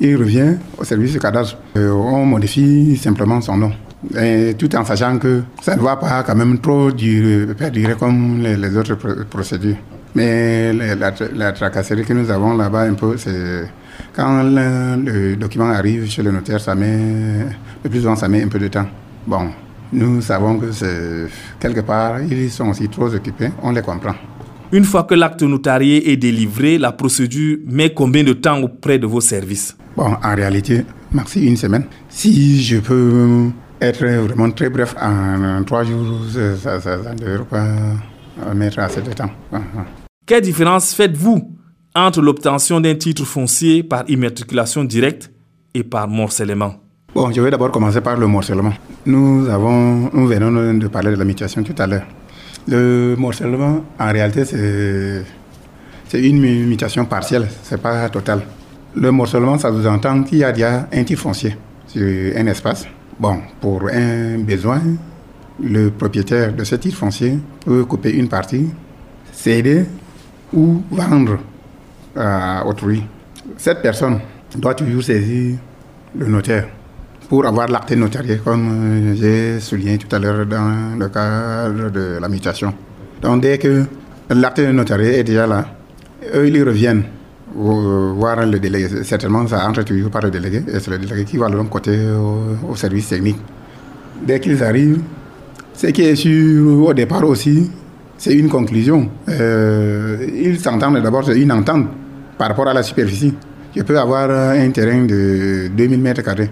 [0.00, 1.56] Il revient au service du cadastre.
[1.76, 3.72] Euh, on modifie simplement son nom.
[4.58, 8.76] tout en sachant que ça ne va pas quand même trop durer, perdurer comme les,
[8.76, 8.96] autres
[9.30, 9.76] procédures.
[10.14, 13.64] Mais la, tracasserie que nous avons là-bas un peu, c'est
[14.14, 17.46] quand le, document arrive chez le notaire, ça met,
[17.82, 18.86] le plus souvent ça met un peu de temps.
[19.26, 19.48] Bon,
[19.92, 20.66] nous savons que
[21.58, 24.14] quelque part, ils sont aussi trop occupés, on les comprend.
[24.72, 29.06] Une fois que l'acte notarié est délivré, la procédure met combien de temps auprès de
[29.06, 29.76] vos services?
[29.96, 31.84] Bon, en réalité, merci une semaine.
[32.08, 33.50] Si je peux
[33.80, 36.20] être vraiment très bref, en, trois jours,
[36.60, 39.30] ça, ne devrait pas mettre assez de temps.
[39.52, 39.84] Ah, ah.
[40.26, 41.56] Quelle différence faites-vous
[41.94, 45.30] entre l'obtention d'un titre foncier par immatriculation directe
[45.74, 46.74] et par morcellement?
[47.14, 48.74] Bon, je vais d'abord commencer par le morcellement.
[49.06, 52.02] Nous, avons, nous venons de parler de la mutation tout à l'heure.
[52.68, 58.42] Le morcellement, en réalité, c'est une mutation partielle, c'est pas total.
[58.94, 62.02] Le morcellement, ça vous entend qu'il y a déjà un titre foncier sur
[62.36, 62.86] un espace.
[63.18, 64.80] Bon, pour un besoin,
[65.62, 68.68] le propriétaire de ce titre foncier peut couper une partie,
[69.32, 69.84] céder
[70.52, 71.38] ou vendre
[72.16, 73.02] à autrui.
[73.56, 74.20] Cette personne
[74.56, 75.56] doit toujours saisir
[76.18, 76.68] le notaire
[77.28, 82.18] pour avoir l'acte notarié, comme euh, j'ai souligné tout à l'heure dans le cadre de
[82.20, 82.72] la mutation.
[83.20, 83.84] Donc dès que
[84.30, 85.64] l'acte notarié est déjà là,
[86.34, 87.04] eux, ils reviennent
[87.54, 89.02] voir le délégué.
[89.02, 91.98] Certainement, ça entre toujours par le délégué, et c'est le délégué qui va leur côté
[92.68, 93.38] au, service technique.
[94.24, 95.00] Dès qu'ils arrivent,
[95.74, 97.70] ce qui est sûr au départ aussi,
[98.16, 99.08] c'est une conclusion.
[99.28, 101.88] Euh, ils s'entendent d'abord, c'est une entente
[102.38, 103.34] par rapport à la superficie.
[103.74, 106.50] Je peux avoir un terrain de 2000 mètres carrés.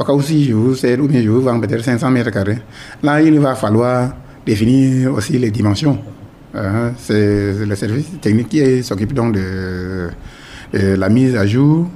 [0.00, 2.30] Au cas où si je vous cède ou bien je vous vends peut-être 500 mètres
[2.30, 2.56] carrés,
[3.02, 4.14] là, il va falloir
[4.46, 5.98] définir aussi les dimensions.
[6.54, 10.08] Euh, c'est le service technique qui s'occupe donc de,
[10.72, 11.86] la mise à jour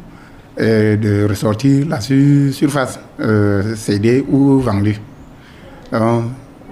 [0.58, 5.00] et de ressortir la surface euh, cédée ou vendue.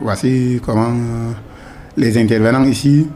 [0.02, 0.92] Voici comment
[1.96, 3.06] les intervenants ici,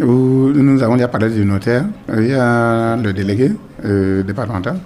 [0.00, 1.84] où nous avons déjà parlé du notaire,
[2.16, 3.52] il y a le délégué
[3.84, 4.80] euh, départemental,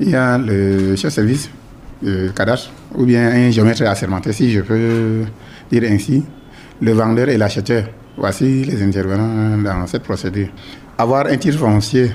[0.00, 1.61] il y a le chef de
[2.34, 5.24] cadastre ou bien un géomètre assermenté, si je peux
[5.70, 6.24] dire ainsi,
[6.80, 7.84] le vendeur et l'acheteur.
[8.16, 10.48] Voici les intervenants dans cette procédure.
[10.98, 12.12] Avoir un titre foncier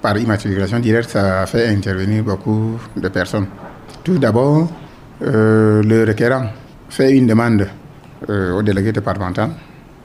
[0.00, 3.46] par immatriculation directe, ça fait intervenir beaucoup de personnes.
[4.04, 4.70] Tout d'abord,
[5.22, 6.46] euh, le requérant
[6.88, 7.66] fait une demande
[8.28, 9.50] euh, au délégué départemental.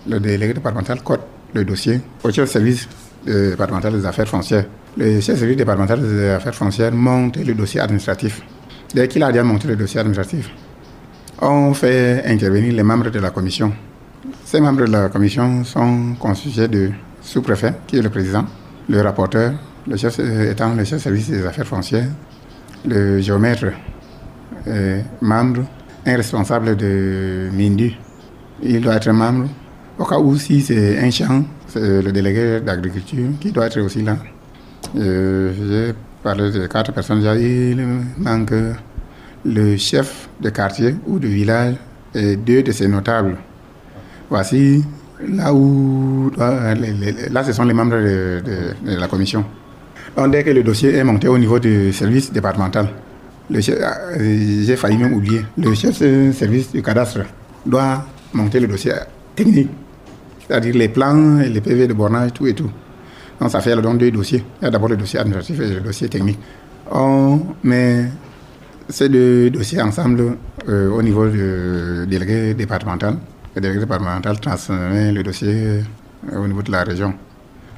[0.08, 1.22] Le délégué départemental code
[1.54, 2.88] le dossier au chef service
[3.26, 4.66] départemental des affaires foncières.
[4.98, 8.42] Le chef service départemental des affaires foncières monte le dossier administratif.
[8.94, 10.50] Dès qu'il a déjà montré le dossier administratif,
[11.42, 13.74] on fait intervenir les membres de la commission.
[14.46, 18.46] Ces membres de la commission sont constitués de sous-préfet, qui est le président,
[18.88, 19.54] le rapporteur,
[19.88, 22.08] le chef étant le chef service des affaires foncières,
[22.86, 23.66] le géomètre,
[25.22, 25.64] membre,
[26.06, 27.94] un responsable de MINDU.
[28.64, 29.50] Il doit être membre.
[29.98, 34.02] Au cas où, si c'est un champ, c'est le délégué d'agriculture qui doit être aussi
[34.02, 34.18] là.
[34.98, 35.94] Euh,
[36.26, 37.78] parler de quatre personnes, il
[38.18, 38.54] manque
[39.46, 41.76] le chef de quartier ou de village
[42.16, 43.36] et deux de ses notables.
[44.32, 44.84] Voici
[45.40, 48.42] là où là ce sont les membres de,
[49.04, 49.46] la commission.
[50.32, 52.88] dès que le dossier est monté au niveau du service départemental,
[53.54, 53.62] euh,
[54.66, 57.20] j'ai failli même oublier, le chef de service du cadastre
[57.64, 58.94] doit monter le dossier
[59.36, 59.70] technique
[60.48, 62.70] c'est-à-dire les plans, les PV de bornage, tout et tout.
[63.40, 64.44] Donc ça fait donc deux dossiers.
[64.62, 66.40] Il y a d'abord le dossier administratif et le dossier technique.
[66.92, 68.06] On met
[68.90, 70.38] ces deux dossiers ensemble
[70.70, 73.18] euh, au niveau du délégué départemental.
[73.56, 75.82] Le délégué départemental transmet le dossier
[76.32, 77.14] euh, au niveau de la région.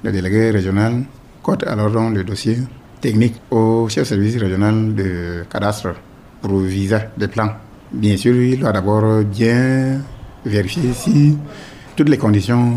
[0.03, 1.03] Le délégué régional
[1.41, 2.57] cote alors donc le dossier
[3.01, 5.93] technique au chef service régional de cadastre
[6.41, 7.51] pour visa des plans.
[7.91, 10.01] Bien sûr, il doit d'abord bien
[10.45, 11.37] vérifier si
[11.95, 12.73] toutes les conditions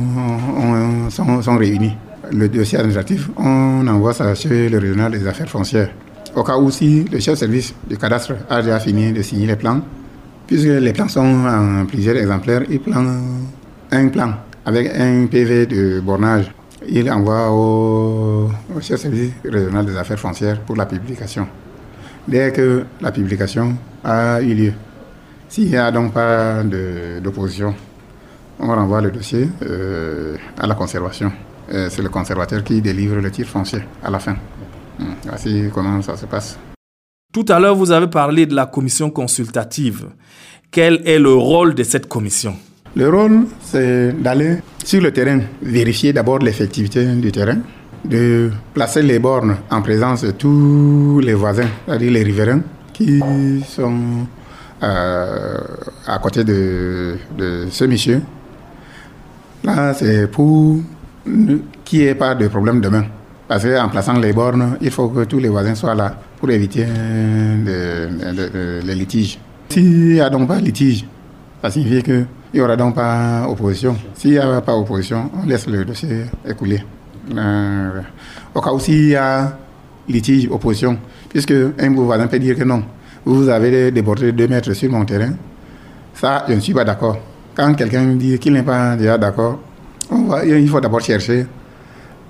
[1.10, 1.96] sont réunies.
[2.32, 5.90] Le dossier administratif, on envoie ça chez le régional des affaires foncières.
[6.36, 9.46] Au cas où si le chef de service du cadastre a déjà fini de signer
[9.46, 9.80] les plans,
[10.46, 13.04] puisque les plans sont en plusieurs exemplaires, il prend
[13.90, 16.52] un plan avec un PV de bornage.
[16.88, 21.48] Il envoie au, chef de service régional des affaires foncières pour la publication.
[22.28, 24.72] Dès que la publication a eu lieu,
[25.48, 26.62] s'il n'y a donc pas
[27.22, 27.74] d'opposition,
[28.60, 31.32] on renvoie le dossier euh, à la conservation.
[31.72, 34.36] Euh, c'est le conservateur qui délivre le titre foncier à la fin.
[34.98, 36.58] Hmm, Voici comment ça se passe.
[37.32, 40.08] Tout à l'heure, vous avez parlé de la commission consultative.
[40.70, 42.56] Quel est le rôle de cette commission?
[42.96, 47.58] Le rôle, c'est d'aller sur le terrain, vérifier d'abord l'effectivité du terrain,
[48.04, 53.20] de placer les bornes en présence de tous les voisins, c'est-à-dire les riverains, qui
[53.68, 54.26] sont
[54.82, 55.58] euh,
[56.06, 58.22] à côté de, de ce monsieur.
[59.62, 60.80] Là, c'est pour
[61.84, 63.04] qu'il n'y ait pas de problème demain.
[63.48, 66.86] Parce qu'en plaçant les bornes, il faut que tous les voisins soient là pour éviter
[68.84, 69.38] les litiges.
[69.70, 71.04] S'il n'y a donc pas litige,
[71.62, 73.96] ça signifie qu'il n'y aura donc pas opposition.
[74.14, 76.82] S'il n'y a pas opposition, on laisse le dossier écouler.
[77.36, 78.00] Euh,
[78.54, 79.56] au cas où s'il y a
[80.08, 82.82] litige, opposition, puisque un voisin peut dire que non,
[83.24, 85.32] vous avez débordé deux mètres sur mon terrain,
[86.14, 87.18] ça, je ne suis pas d'accord.
[87.54, 89.60] Quand quelqu'un dit qu'il n'est pas déjà d'accord,
[90.44, 91.46] il faut d'abord chercher,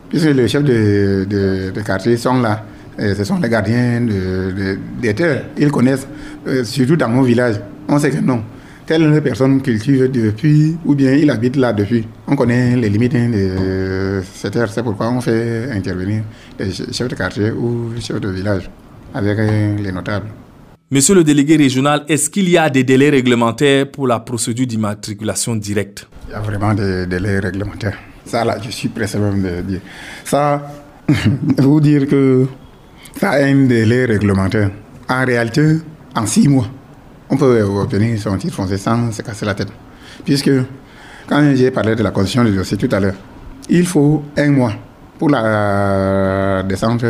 [0.09, 2.65] puisque les chefs de, de, quartier sont là,
[2.99, 5.45] et ce sont les gardiens de, des terres.
[5.57, 6.07] Ils connaissent,
[6.47, 8.43] euh, surtout dans mon village, on sait que non.
[8.87, 12.07] Telle personne cultive depuis, ou bien il habite là depuis.
[12.27, 16.23] On connaît les limites de cette terre, c'est pourquoi on fait intervenir
[16.59, 18.69] les chefs de quartier ou les chefs de village
[19.15, 20.27] avec les notables.
[20.93, 25.55] Monsieur le délégué régional, est-ce qu'il y a des délais réglementaires pour la procédure d'immatriculation
[25.55, 26.09] directe?
[26.27, 27.97] Il y a vraiment des délais réglementaires.
[28.25, 29.81] Ça, là, je suis pressé même de dire.
[30.25, 30.61] Ça,
[31.59, 32.45] vous dire que
[33.21, 34.73] ça a un délai réglementaire.
[35.09, 35.77] En réalité,
[36.17, 36.67] en six mois,
[37.29, 39.71] on peut obtenir son titre foncier sans se casser la tête.
[40.25, 40.51] Puisque,
[41.29, 43.15] quand j'ai parlé de la condition du dossier tout à l'heure,
[43.69, 44.73] il faut un mois
[45.21, 47.05] pour la descente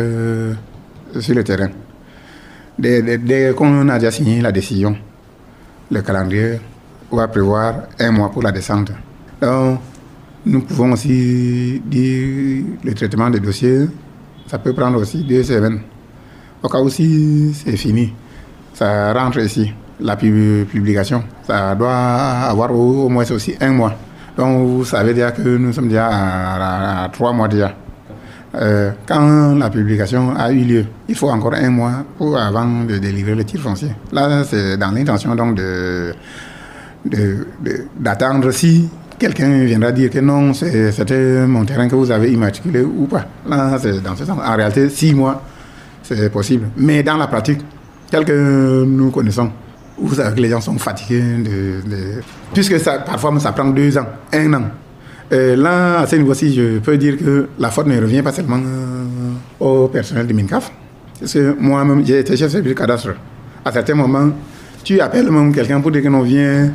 [1.19, 1.71] sur le terrain.
[2.81, 4.97] Dès, dès qu'on a déjà signé la décision,
[5.91, 6.59] le calendrier
[7.11, 8.91] va prévoir un mois pour la descente.
[9.39, 9.79] Donc,
[10.47, 13.85] nous pouvons aussi dire le traitement des dossiers,
[14.47, 15.81] ça peut prendre aussi deux semaines.
[16.63, 18.15] Au cas où si c'est fini,
[18.73, 19.71] ça rentre ici.
[19.99, 23.93] La publication, ça doit avoir au, moins aussi un mois.
[24.35, 26.09] Donc, vous savez déjà que nous sommes déjà
[27.03, 27.75] à trois mois déjà.
[28.53, 32.97] Euh, quand la publication a eu lieu, il faut encore un mois pour, avant de
[32.97, 33.91] délivrer le titre foncier.
[34.11, 36.13] Là, c'est dans l'intention donc de,
[37.97, 43.05] d'attendre si quelqu'un viendra dire que non, c'était mon terrain que vous avez immatriculé ou
[43.05, 43.25] pas.
[43.47, 44.37] Là, c'est dans ce sens.
[44.43, 45.41] En réalité, six mois,
[46.03, 46.67] c'est possible.
[46.75, 47.61] Mais dans la pratique,
[48.09, 49.49] tel que nous connaissons,
[49.97, 52.21] vous les gens sont fatigués, de, de,
[52.53, 54.63] puisque ça, parfois ça prend deux ans, un an.
[55.31, 58.57] Euh, là, à ce niveau-ci, je peux dire que la faute ne revient pas seulement
[58.57, 59.05] euh,
[59.59, 60.71] au personnel de MINCAF.
[61.19, 63.15] Parce que moi-même, j'ai été chef de service cadastre.
[63.63, 64.29] À certains moments,
[64.83, 66.71] tu appelles même quelqu'un pour dire que non, viens,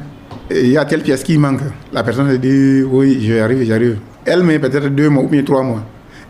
[0.50, 1.60] il y a telle pièce qui manque.
[1.92, 3.98] La personne te dit, oui, j'arrive, j'arrive.
[4.24, 5.82] Elle met peut-être deux mois ou bien trois mois.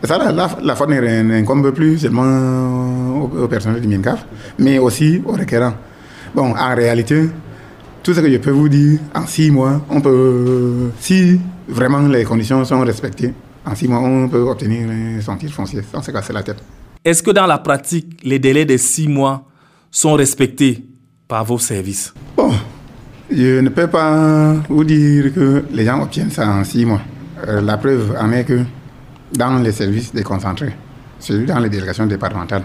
[0.03, 4.25] Et ça, la, la faute n'incombe plus seulement au, au personnel du MINCAF,
[4.59, 5.75] mais aussi aux requérants.
[6.35, 7.29] Bon, en réalité,
[8.07, 12.23] tout ce que je peux vous dire, en six mois, on peut, si vraiment les
[12.23, 13.33] conditions sont respectées,
[13.65, 14.87] en six mois, on peut obtenir
[15.21, 16.63] son titre foncier sans se casser la tête.
[17.03, 19.43] Est-ce que dans la pratique, les délais de six mois
[19.91, 20.85] sont respectés
[21.27, 22.13] par vos services?
[22.37, 22.53] Bon,
[23.29, 27.01] je ne peux pas vous dire que les gens obtiennent ça en six mois.
[27.45, 28.61] Euh, la preuve en est que
[29.37, 30.73] dans les services déconcentrés,
[31.19, 32.63] celui dans les délégations départementales,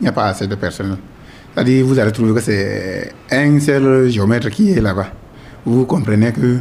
[0.00, 0.98] il n'y a pas assez de personnel.
[1.54, 5.06] C'est-à-dire, vous allez trouver que c'est un seul géomètre qui est là-bas.
[5.64, 6.58] Vous comprenez que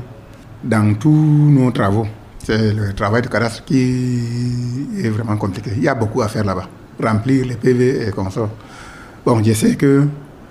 [0.63, 2.05] dans tous nos travaux,
[2.37, 4.19] c'est le travail de cadastre qui
[5.03, 5.71] est vraiment compliqué.
[5.75, 6.67] Il y a beaucoup à faire là-bas.
[7.01, 8.51] Remplir les PV et consorts.
[9.25, 10.05] Bon, je sais que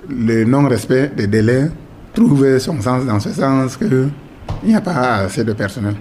[0.09, 1.71] le non-respect des délais
[2.13, 4.11] trouve son sens dans ce sens qu'il
[4.65, 5.95] n'y a pas assez de personnel.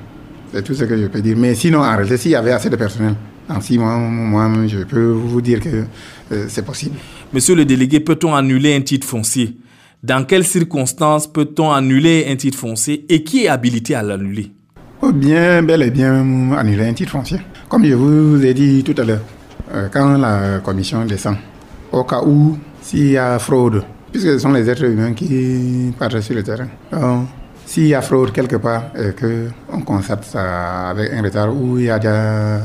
[0.52, 1.38] C'est tout ce que je peux dire.
[1.38, 3.14] Mais sinon, en réalité, s'il y avait assez de personnel,
[3.50, 5.84] mois, moi, je peux vous dire que
[6.32, 6.96] euh, c'est possible.
[7.34, 9.58] Monsieur le délégué, peut-on annuler un titre foncier?
[10.04, 14.52] Dans quelles circonstances peut-on annuler un titre foncier et qui est habilité à l'annuler?
[15.02, 17.40] Oh, Bien, bel et bien annuler un titre foncier.
[17.70, 19.22] Comme je vous ai dit tout à l'heure,
[19.74, 21.38] euh, quand la commission descend,
[21.92, 26.20] au cas où s'il y a fraude, puisque ce sont les êtres humains qui partent
[26.22, 26.68] sur le terrain.
[27.66, 29.12] s'il y a fraude quelque part et
[29.72, 32.60] qu'on constate ça avec un retard où il y a déjà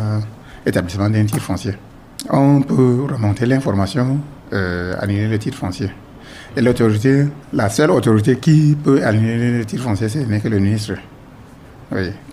[0.67, 1.75] établissement d'un titre foncier,
[2.31, 4.19] on peut remonter l'information,
[4.53, 5.91] euh, annuler le titre foncier.
[6.57, 10.59] Et l'autorité, la seule autorité qui peut annuler le titre foncier, ce n'est que le
[10.59, 10.95] ministre.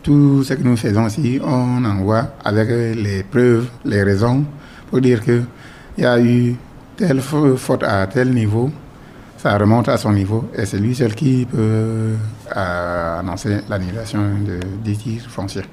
[0.01, 4.43] Tout ce que nous faisons ici, on envoie avec les preuves, les raisons
[4.89, 5.45] pour dire qu'il
[5.99, 6.55] y a eu
[6.97, 8.71] telle faute à tel niveau,
[9.37, 11.57] ça remonte à son niveau et c'est lui seul qui peut
[12.55, 15.63] euh, annoncer l'annulation de, des titres fonciers.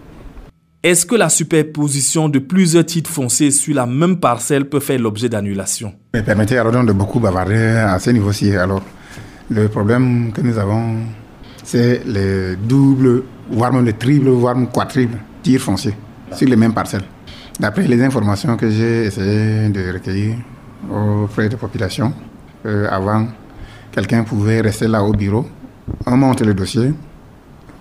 [0.82, 5.28] Est-ce que la superposition de plusieurs titres fonciers sur la même parcelle peut faire l'objet
[5.28, 8.56] d'annulation Mais permettez alors de beaucoup bavarder à ce niveau-ci.
[8.56, 8.80] Alors,
[9.50, 11.00] le problème que nous avons,
[11.62, 15.94] c'est les doubles, voire même les triples, voire même quadruples tirs fonciers
[16.32, 17.04] sur les mêmes parcelles.
[17.58, 20.36] D'après les informations que j'ai essayé de recueillir
[20.90, 22.10] auprès de la population,
[22.64, 23.26] euh, avant,
[23.92, 25.46] quelqu'un pouvait rester là au bureau,
[26.06, 26.94] on monte le dossier,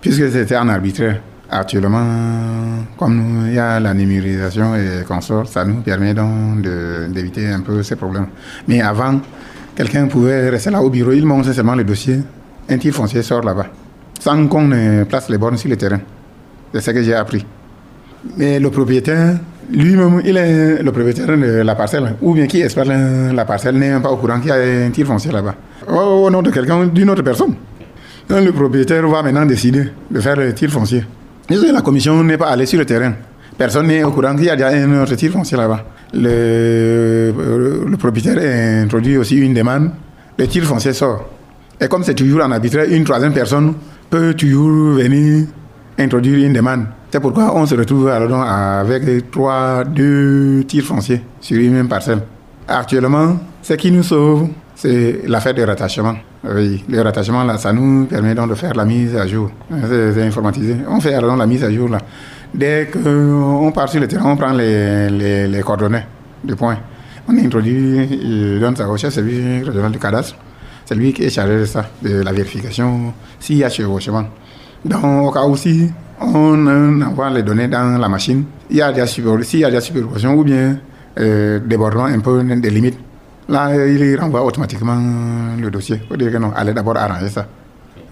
[0.02, 1.22] puisque c'était en arbitraire.
[1.52, 6.62] Actuellement, comme il y a la numérisation et consort, ça nous permet donc
[7.08, 8.28] d'éviter un peu ces problèmes.
[8.68, 9.20] Mais avant,
[9.74, 12.20] quelqu'un pouvait rester là au bureau, il monte seulement le dossier,
[12.68, 13.66] un titre foncier sort là-bas,
[14.20, 14.70] sans qu'on
[15.08, 15.98] place les bornes sur le terrain.
[16.72, 17.44] C'est ce que j'ai appris.
[18.36, 19.38] Mais le propriétaire,
[19.72, 23.98] lui-même, il est le propriétaire de la parcelle, ou bien qui espère la parcelle n'est
[23.98, 25.56] pas au courant qu'il y a un titre foncier là-bas.
[25.88, 27.54] Au nom de quelqu'un, d'une autre personne.
[28.28, 31.04] Donc, le propriétaire va maintenant décider de faire le tir foncier.
[31.50, 33.12] La commission n'est pas allée sur le terrain.
[33.58, 35.84] Personne n'est au courant qu'il y a déjà un autre tir foncier là-bas.
[36.14, 37.34] Le,
[37.88, 38.38] le, propriétaire
[38.84, 39.90] introduit aussi une demande.
[40.38, 41.28] Le tir foncier sort.
[41.80, 43.74] Et comme c'est toujours en arbitraire, une troisième personne
[44.08, 45.46] peut toujours venir
[45.98, 46.84] introduire une demande.
[47.10, 52.20] C'est pourquoi on se retrouve alors avec trois, deux tirs fonciers sur une même parcelle.
[52.68, 56.14] Actuellement, ce qui nous sauve, c'est l'affaire de rattachement.
[56.42, 59.50] Oui, le rattachement, là, ça nous permet donc de faire la mise à jour.
[59.68, 60.76] C'est informatisé.
[60.88, 61.98] On fait alors la mise à jour là.
[62.52, 66.04] Dès qu'on part sur le terrain, on prend les, les, coordonnées
[66.42, 66.78] de points.
[67.28, 70.36] On introduit, il donne ça au chef service régional du cadastre.
[70.86, 74.24] C'est lui qui est chargé de ça, de la vérification, s'il y a chevauchement.
[74.84, 78.90] Donc, au cas où si on envoie les données dans la machine, s'il y a
[78.90, 80.78] des superpositions ou bien
[81.18, 82.98] euh, débordement un peu des limites,
[83.50, 84.96] Là, il renvoie automatiquement
[85.60, 86.00] le dossier.
[86.04, 87.48] Il faut dire que non, allez d'abord arranger ça.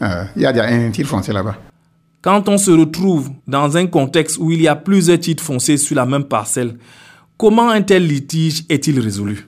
[0.02, 1.54] Euh, il y a déjà un titre foncier là-bas.
[2.20, 5.94] Quand on se retrouve dans un contexte où il y a plusieurs titres fonciers sur
[5.94, 6.76] la même parcelle,
[7.36, 9.46] comment un tel litige est-il résolu?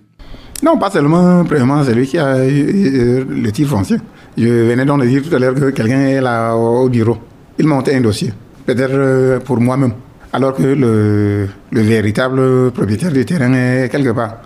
[0.62, 3.97] Non, pas seulement, premièrement, celui qui a le titre foncier.
[4.38, 7.18] Je venais donc de dire tout à l'heure que quelqu'un est là au bureau.
[7.59, 8.32] Il montait un dossier,
[8.64, 9.95] peut-être euh, pour moi-même,
[10.32, 14.36] alors que le, le véritable propriétaire du terrain est quelque part.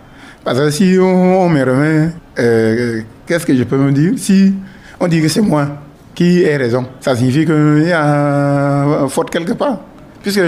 [0.45, 4.12] Parce que si on, me remet, euh, qu'est-ce que je peux me dire?
[4.18, 4.55] Si
[5.01, 5.66] on dit que c'est moi
[6.14, 9.78] qui ai raison, ça signifie qu'il y a faute quelque part.
[10.22, 10.40] Puisque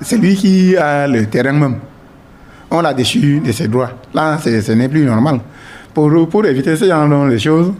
[0.00, 1.78] c'est lui qui a le terrain même.
[2.70, 3.90] On l'a déchu de ses droits.
[4.14, 5.40] Là, ce n'est plus normal.
[5.92, 7.72] Pour, éviter ce genre de choses,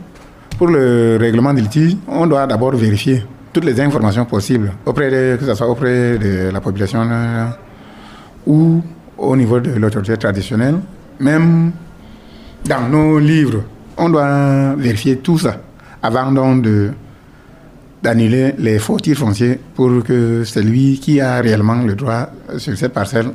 [0.59, 5.45] pour le règlement du litige, on doit d'abord vérifier toutes les informations possibles, auprès que
[5.47, 7.47] ce soit auprès de la population euh,
[8.47, 8.83] ou
[9.17, 10.77] au niveau de l'autorité traditionnelle
[11.21, 11.73] même
[12.65, 13.63] dans nos livres,
[13.97, 15.61] on doit vérifier tout ça
[16.03, 16.91] avant donc de
[18.03, 22.93] d'annuler les faux titres fonciers pour que celui qui a réellement le droit sur cette
[22.93, 23.29] parcelle,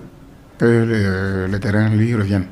[0.60, 2.46] que le, terrain lui revienne.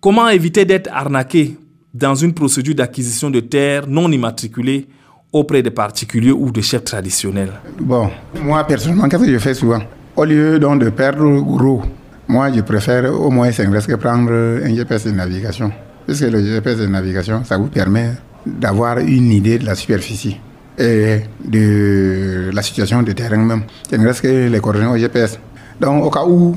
[0.00, 1.56] Comment éviter d'être arnaqué
[1.92, 4.86] dans une procédure d'acquisition de terres non immatriculées
[5.32, 7.54] auprès des particuliers ou de chefs traditionnels?
[7.80, 8.08] Bon,
[8.40, 9.80] moi personnellement, qu'est-ce que je fais souvent?
[10.14, 11.82] Au lieu donc de perdre gros
[12.28, 15.72] moi, je préfère au moins que prendre un GPS de navigation.
[16.06, 18.10] Parce que le GPS de navigation, ça vous permet
[18.46, 20.38] d'avoir une idée de la superficie
[20.78, 23.62] et de la situation du terrain même.
[23.90, 25.38] Il ne que les coordonnées au GPS.
[25.80, 26.54] Donc, au cas où,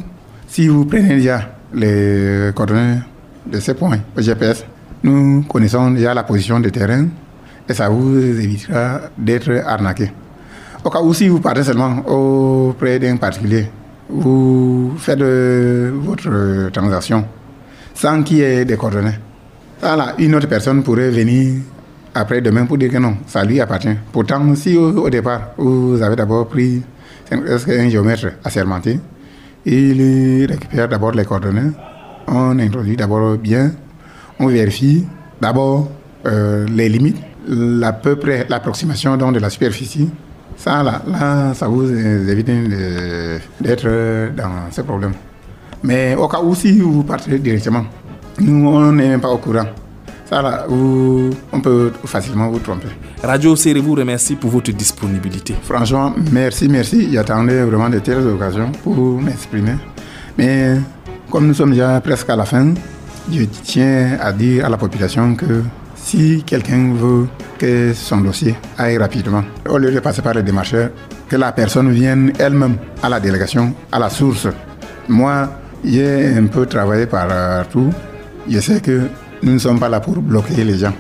[0.48, 3.00] si vous prenez déjà les coordonnées
[3.46, 4.66] de ces points au GPS,
[5.04, 7.08] nous connaissons déjà la position du terrain
[7.68, 10.12] et ça vous évitera d'être arnaqué.
[10.84, 13.68] Au cas où, si vous partez seulement auprès d'un particulier,
[14.12, 17.26] vous faites euh, votre transaction
[17.94, 19.18] sans qu'il y ait des coordonnées.
[19.80, 21.62] Voilà, une autre personne pourrait venir
[22.14, 23.96] après demain pour dire que non, ça lui appartient.
[24.12, 26.82] Pourtant, si au, départ, vous avez d'abord pris
[27.30, 29.00] qu'un géomètre assermenté,
[29.66, 31.72] il récupère d'abord les coordonnées,
[32.28, 33.72] on introduit d'abord bien,
[34.40, 35.06] on vérifie
[35.40, 35.90] d'abord
[36.26, 40.10] euh, les limites, l'approximation de la superficie.
[40.64, 42.52] Ça, là, là, ça vous évite
[43.60, 45.14] d'être dans ce problème.
[45.82, 47.84] Mais au cas où si vous partez directement,
[48.40, 49.66] nous, on n'est même pas au courant.
[50.30, 52.90] Ça, là, on peut facilement vous tromper.
[53.24, 55.56] Radio Serré vous remercie pour votre disponibilité.
[55.64, 57.10] Franchement, merci, merci.
[57.12, 59.78] J'attendais vraiment de telles occasions pour m'exprimer.
[60.38, 60.76] Mais
[61.32, 62.72] comme nous sommes déjà presque à la fin,
[63.32, 65.64] je tiens à dire à la population que
[66.04, 67.28] si quelqu'un veut
[67.58, 70.90] que son dossier aille rapidement, au lieu de passer par les démarcheurs,
[71.30, 74.48] que la personne vienne elle-même à la délégation, à la source.
[75.08, 75.50] Moi,
[75.84, 77.92] j'ai un peu travaillé partout.
[78.50, 79.02] Je sais que
[79.44, 80.94] nous ne sommes pas là pour bloquer les gens.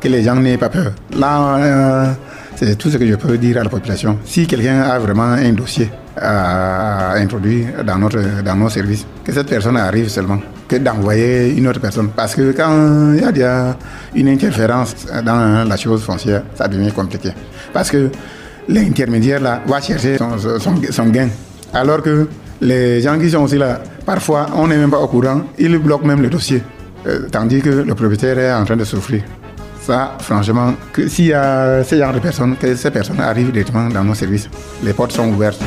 [0.00, 0.92] Que les gens n'aient pas peur.
[1.16, 2.12] Là, euh,
[2.54, 4.18] c'est tout ce que je peux dire à la population.
[4.24, 9.48] Si quelqu'un a vraiment un dossier à introduire dans, notre, dans nos services, que cette
[9.48, 12.10] personne arrive seulement, que d'envoyer une autre personne.
[12.14, 13.76] Parce que quand il y a
[14.14, 14.94] une interférence
[15.24, 17.30] dans la chose foncière, ça devient compliqué.
[17.72, 18.10] Parce que
[18.68, 20.18] l'intermédiaire là va chercher
[20.90, 21.28] son, gain.
[21.72, 22.28] Alors que
[22.60, 26.06] les gens qui sont aussi là, parfois on n'est même pas au courant, ils bloquent
[26.06, 26.62] même le dossier.
[27.06, 29.22] Euh, tandis que le propriétaire est en train de souffrir.
[29.80, 30.74] Ça, franchement,
[31.06, 34.50] s'il y a ce genre de personnes, que ces personnes arrivent directement dans nos services,
[34.82, 35.62] les portes sont ouvertes.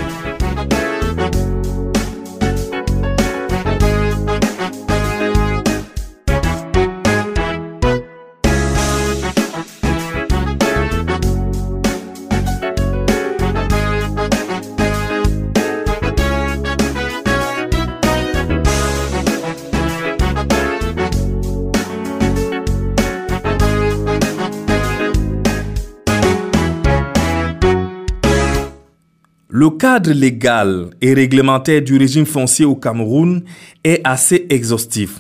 [29.62, 33.44] Le cadre légal et réglementaire du régime foncier au Cameroun
[33.84, 35.20] est assez exhaustif.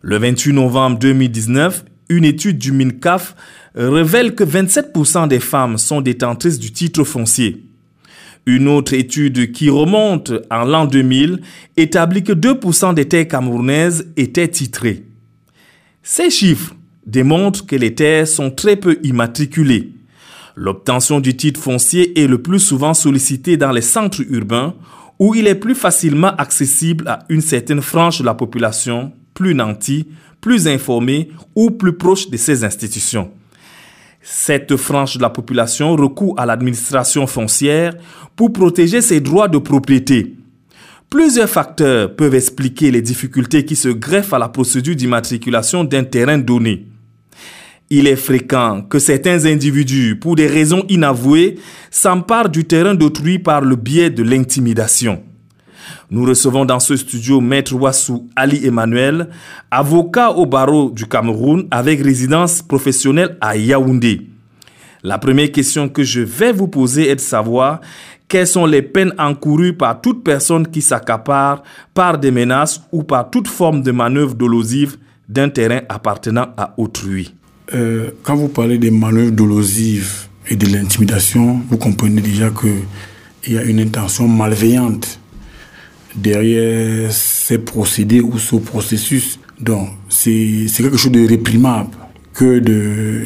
[0.00, 3.36] Le 28 novembre 2019, une étude du MINCAF
[3.74, 7.66] révèle que 27% des femmes sont détentrices du titre foncier.
[8.46, 11.42] Une autre étude qui remonte en l'an 2000
[11.76, 15.04] établit que 2% des terres camerounaises étaient titrées.
[16.02, 16.74] Ces chiffres
[17.04, 19.95] démontrent que les terres sont très peu immatriculées.
[20.58, 24.74] L'obtention du titre foncier est le plus souvent sollicitée dans les centres urbains
[25.18, 30.08] où il est plus facilement accessible à une certaine frange de la population, plus nantie,
[30.40, 33.30] plus informée ou plus proche de ces institutions.
[34.22, 37.94] Cette frange de la population recourt à l'administration foncière
[38.34, 40.36] pour protéger ses droits de propriété.
[41.10, 46.38] Plusieurs facteurs peuvent expliquer les difficultés qui se greffent à la procédure d'immatriculation d'un terrain
[46.38, 46.86] donné.
[47.88, 51.56] Il est fréquent que certains individus, pour des raisons inavouées,
[51.92, 55.22] s'emparent du terrain d'autrui par le biais de l'intimidation.
[56.10, 59.28] Nous recevons dans ce studio Maître Wassou Ali Emmanuel,
[59.70, 64.22] avocat au barreau du Cameroun avec résidence professionnelle à Yaoundé.
[65.04, 67.80] La première question que je vais vous poser est de savoir
[68.26, 71.62] quelles sont les peines encourues par toute personne qui s'accapare
[71.94, 74.96] par des menaces ou par toute forme de manœuvre dolosive
[75.28, 77.35] d'un terrain appartenant à autrui?
[77.74, 83.58] Euh, quand vous parlez des manœuvres dolosives et de l'intimidation, vous comprenez déjà qu'il y
[83.58, 85.18] a une intention malveillante
[86.14, 89.40] derrière ces procédés ou ce processus.
[89.60, 91.90] Donc, c'est quelque chose de réprimable
[92.34, 92.60] que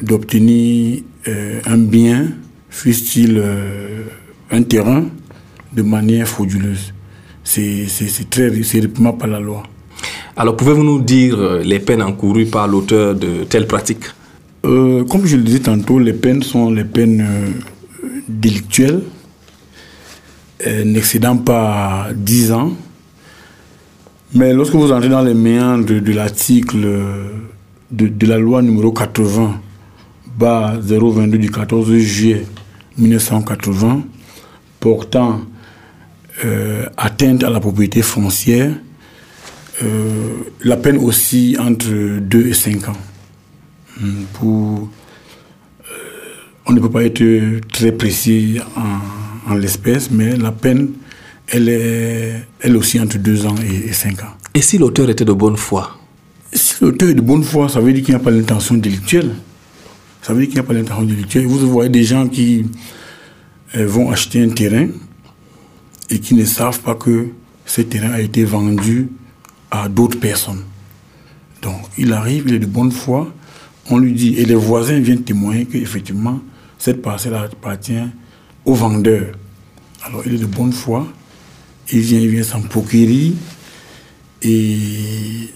[0.03, 2.29] d'obtenir euh, un bien,
[2.71, 4.05] fût-il euh,
[4.51, 5.05] un terrain,
[5.73, 6.95] de manière frauduleuse.
[7.45, 9.65] C'est très réprimable par la loi.
[10.37, 14.07] Alors, pouvez-vous nous dire les peines encourues par l'auteur de telles pratiques?
[14.65, 17.51] Euh, comme je le disais tantôt, les peines sont les peines euh,
[18.29, 19.03] délictuelles,
[20.67, 22.73] euh, n'excédant pas 10 ans.
[24.35, 26.87] Mais lorsque vous entrez dans les méandres de, l'article
[27.91, 29.61] de, la loi numéro 80,
[30.39, 32.47] bas 022 du 14 juillet
[32.99, 34.03] 1980,
[34.79, 35.41] portant
[36.97, 38.73] atteinte à la propriété foncière,
[40.63, 41.89] la peine aussi entre
[42.21, 43.10] 2 et 5 ans.
[44.33, 44.89] Pour,
[45.81, 45.95] euh,
[46.67, 47.23] on ne peut pas être
[47.73, 50.91] très précis en, l'espèce, mais la peine,
[51.49, 54.35] elle est elle aussi entre 2 ans et 5 ans.
[54.55, 55.99] Et si l'auteur était de bonne foi?
[56.53, 59.31] Si l'auteur est de bonne foi, ça veut dire qu'il n'y a pas l'intention délictuelle.
[60.23, 61.47] Ça veut dire qu'il n'y a pas l'intention délictuelle.
[61.47, 62.67] Vous voyez des gens qui
[63.77, 64.89] euh, vont acheter un terrain
[66.11, 67.29] et qui ne savent pas que
[67.65, 69.09] ce terrain a été vendu
[69.71, 70.65] à d'autres personnes.
[71.63, 73.33] Donc, il arrive, il est de bonne foi,
[73.89, 76.41] on lui dit, et les voisins viennent témoigner qu'effectivement,
[76.79, 77.95] cette parcelle appartient
[78.65, 79.33] au vendeur.
[80.05, 81.07] Alors il est de bonne foi,
[81.93, 83.33] il vient, il vient sans procurer.
[84.43, 84.79] Et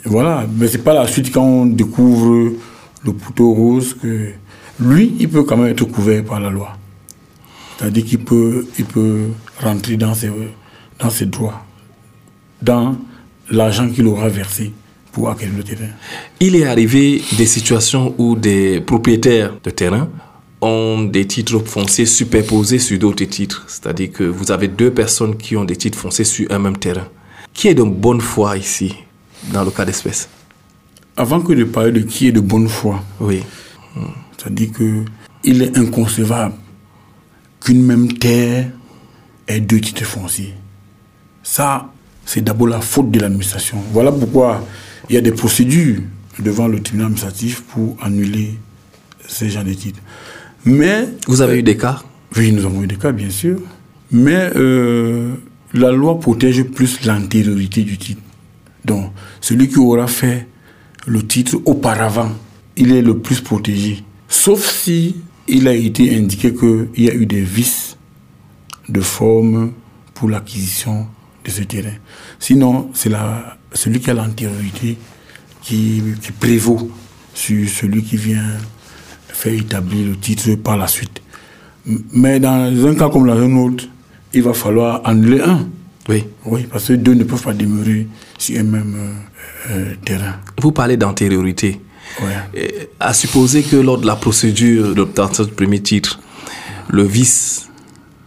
[0.05, 2.53] voilà, mais c'est pas la suite quand on découvre
[3.05, 4.31] le poteau rose que
[4.81, 6.77] lui, il peut quand même être couvert par la loi.
[7.79, 9.29] C'est-à-dire qu'il peut, il peut
[9.61, 11.65] rentrer dans ses droits,
[12.63, 12.97] dans
[13.51, 14.73] l'argent qu'il aura versé
[15.15, 15.89] pour acquérir le terrain.
[16.41, 20.09] Il est arrivé des situations où des propriétaires de terrain
[20.61, 23.65] ont des titres fonciers superposés sur d'autres titres.
[23.69, 27.07] C'est-à-dire que vous avez deux personnes qui ont des titres fonciers sur un même terrain.
[27.53, 28.93] Qui est de bonne foi ici,
[29.53, 30.29] dans le cas d'espèce?
[31.17, 33.45] Avant que de parler de qui est de bonne foi, oui.
[34.37, 35.05] c'est-à-dire que
[35.45, 36.55] il est inconcevable
[37.61, 38.67] qu'une même terre
[39.47, 40.55] ait deux titres fonciers.
[41.45, 41.93] Ça,
[42.27, 43.79] c'est d'abord la faute de l'administration.
[43.93, 44.67] Voilà pourquoi
[45.09, 46.01] il y a des procédures
[46.39, 48.59] devant le tribunal administratif pour annuler
[49.27, 50.01] ces gens de titres.
[50.65, 51.09] Mais.
[51.27, 52.03] Vous avez eu des cas?
[52.37, 53.61] Oui, nous avons eu des cas, bien sûr.
[54.11, 55.35] Mais euh,
[55.73, 58.23] la loi protège plus l'antériorité du titre.
[58.85, 60.47] Donc, celui qui aura fait
[61.07, 62.31] le titre auparavant,
[62.77, 64.03] il est le plus protégé.
[64.29, 65.17] Sauf si
[65.49, 67.97] il a été indiqué qu'il y a eu des vices
[68.89, 69.73] de forme
[70.15, 71.07] pour l'acquisition
[71.45, 71.95] de ce terrain.
[72.39, 73.11] Sinon, c'est
[73.75, 74.97] celui qui a l'antériorité
[75.63, 76.91] qui, qui prévaut
[77.35, 78.45] sur celui qui vient
[79.29, 81.21] faire établir le titre par la suite.
[82.13, 83.85] Mais dans un cas comme dans un autre,
[84.33, 85.69] il va falloir annuler un.
[86.09, 86.25] Oui.
[86.45, 88.07] Oui, parce que deux ne peuvent pas demeurer
[88.39, 88.97] sur un même
[89.71, 90.35] euh, terrain.
[90.61, 91.81] Vous parlez d'antériorité.
[92.23, 92.89] Ouais.
[93.01, 96.21] À supposer que lors de la procédure d'obtention du premier titre,
[96.91, 97.69] le vice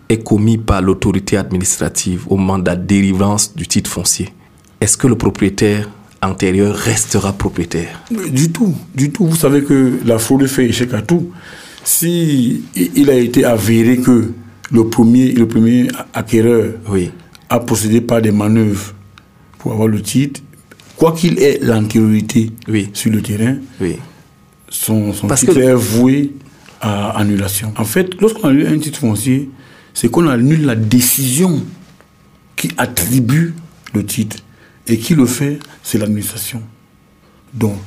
[0.09, 4.29] est commis par l'autorité administrative au moment de la délivrance du titre foncier,
[4.81, 5.89] est-ce que le propriétaire
[6.21, 8.03] antérieur restera propriétaire?
[8.11, 9.25] Du tout, du tout.
[9.25, 11.31] Vous savez que la fraude fait échec à tout.
[11.83, 14.33] Si il a été avéré que
[14.71, 17.11] le premier, le premier acquéreur oui.
[17.49, 18.93] a procédé par des manœuvres
[19.59, 20.41] pour avoir le titre,
[20.97, 22.89] quoi qu'il ait l'antériorité oui.
[22.93, 23.95] sur le terrain, oui.
[24.69, 25.59] son, son titre que...
[25.59, 26.33] est voué
[26.81, 27.73] à annulation.
[27.77, 29.49] En fait, lorsqu'on annule un titre foncier,
[29.93, 31.63] c'est qu'on annule la décision
[32.55, 33.53] qui attribue
[33.93, 34.37] le titre.
[34.87, 36.61] Et qui le fait, c'est l'administration.
[37.53, 37.77] Donc,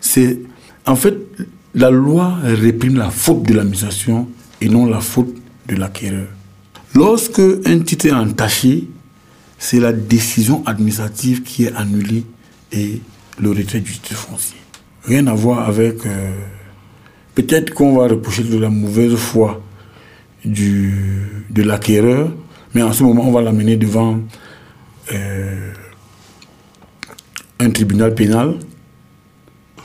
[0.00, 0.40] c'est.
[0.86, 1.16] En fait,
[1.74, 4.28] la loi réprime la faute de l'administration
[4.60, 5.34] et non la faute
[5.68, 6.26] de l'acquéreur.
[6.94, 8.88] Lorsque un titre est entaché,
[9.58, 12.24] c'est la décision administrative qui est annulée
[12.72, 13.00] et
[13.40, 14.58] le retrait du titre foncier.
[15.04, 16.04] Rien à voir avec.
[16.06, 16.32] Euh,
[17.34, 19.62] Peut-être qu'on va reprocher de la mauvaise foi
[20.44, 22.30] du, de l'acquéreur,
[22.74, 24.20] mais en ce moment, on va l'amener devant
[25.12, 25.72] euh,
[27.62, 28.56] un tribunal pénal.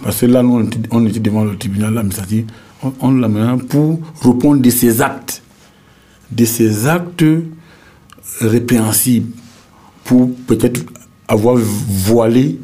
[0.04, 2.46] Parce que là, nous, on était, devant le tribunal administratif.
[2.84, 5.42] On, on l'amène pour répondre de ses actes,
[6.32, 7.26] de ses actes
[8.40, 9.32] répréhensibles,
[10.04, 10.82] pour peut-être
[11.28, 12.60] avoir voilé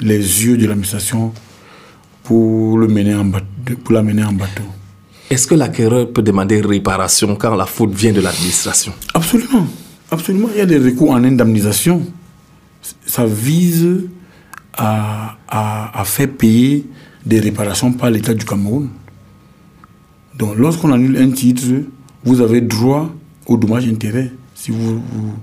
[0.00, 1.32] les yeux de l'administration
[2.22, 3.46] pour le mener en bateau,
[3.84, 4.62] pour la mener en bateau.
[5.30, 8.92] Est-ce que l'acquéreur peut demander réparation quand la faute vient de l'administration?
[9.14, 9.66] Absolument.
[10.10, 10.48] Absolument.
[10.54, 12.02] Il y a des recours en indemnisation.
[13.06, 14.02] Ça vise
[14.72, 16.86] à, à, à faire payer
[17.24, 18.88] des réparations par l'État du Cameroun.
[20.36, 21.62] Donc, lorsqu'on annule un titre,
[22.24, 23.10] vous avez droit
[23.46, 25.34] au dommage intérêt si vous, vous,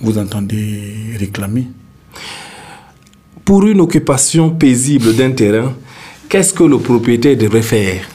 [0.00, 1.68] vous entendez réclamer.
[3.44, 5.74] Pour une occupation paisible d'un terrain,
[6.28, 8.06] qu'est-ce que le propriétaire devrait faire?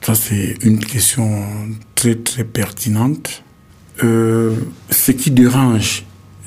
[0.00, 1.44] Ça, c'est une question
[1.94, 3.44] très, très pertinente.
[4.02, 4.54] Euh,
[4.90, 6.04] ce qui dérange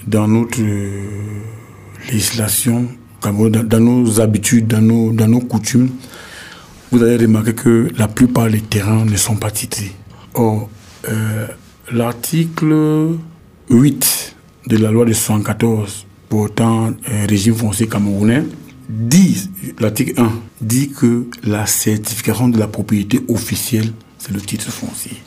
[0.08, 0.60] dans notre
[2.12, 2.88] législation,
[3.22, 5.90] dans, nos habitudes, dans nos, dans nos coutumes,
[6.92, 9.92] vous avez remarqué que la plupart des terrains ne sont pas titrés.
[10.34, 10.70] Or,
[11.08, 11.48] euh,
[11.92, 13.18] l'article
[13.70, 14.36] 8
[14.68, 18.44] de la loi de 114 portant euh, régime foncier camerounais
[18.90, 19.50] dit,
[19.80, 25.18] l'article 1, dit que la certification de la propriété officielle, c'est le titre foncier.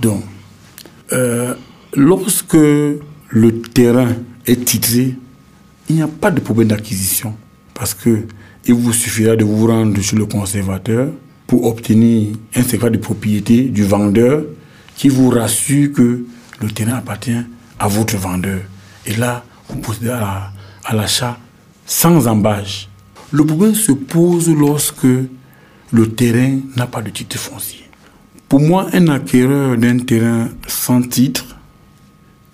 [0.00, 0.22] Donc,
[1.12, 1.54] euh,
[1.94, 4.14] lorsque le terrain
[4.46, 5.14] est titré,
[5.88, 7.34] il n'y a pas de problème d'acquisition.
[7.74, 8.26] Parce que
[8.66, 11.10] il vous suffira de vous rendre chez le conservateur
[11.46, 14.44] pour obtenir un certificat de propriété du vendeur
[14.96, 16.24] qui vous rassure que
[16.60, 17.36] le terrain appartient
[17.78, 18.60] à votre vendeur.
[19.04, 20.52] Et là, vous procédez à
[20.94, 21.38] l'achat
[21.84, 22.88] sans embâche.
[23.32, 27.84] Le problème se pose lorsque le terrain n'a pas de titre foncier.
[28.48, 31.56] Pour moi, un acquéreur d'un terrain sans titre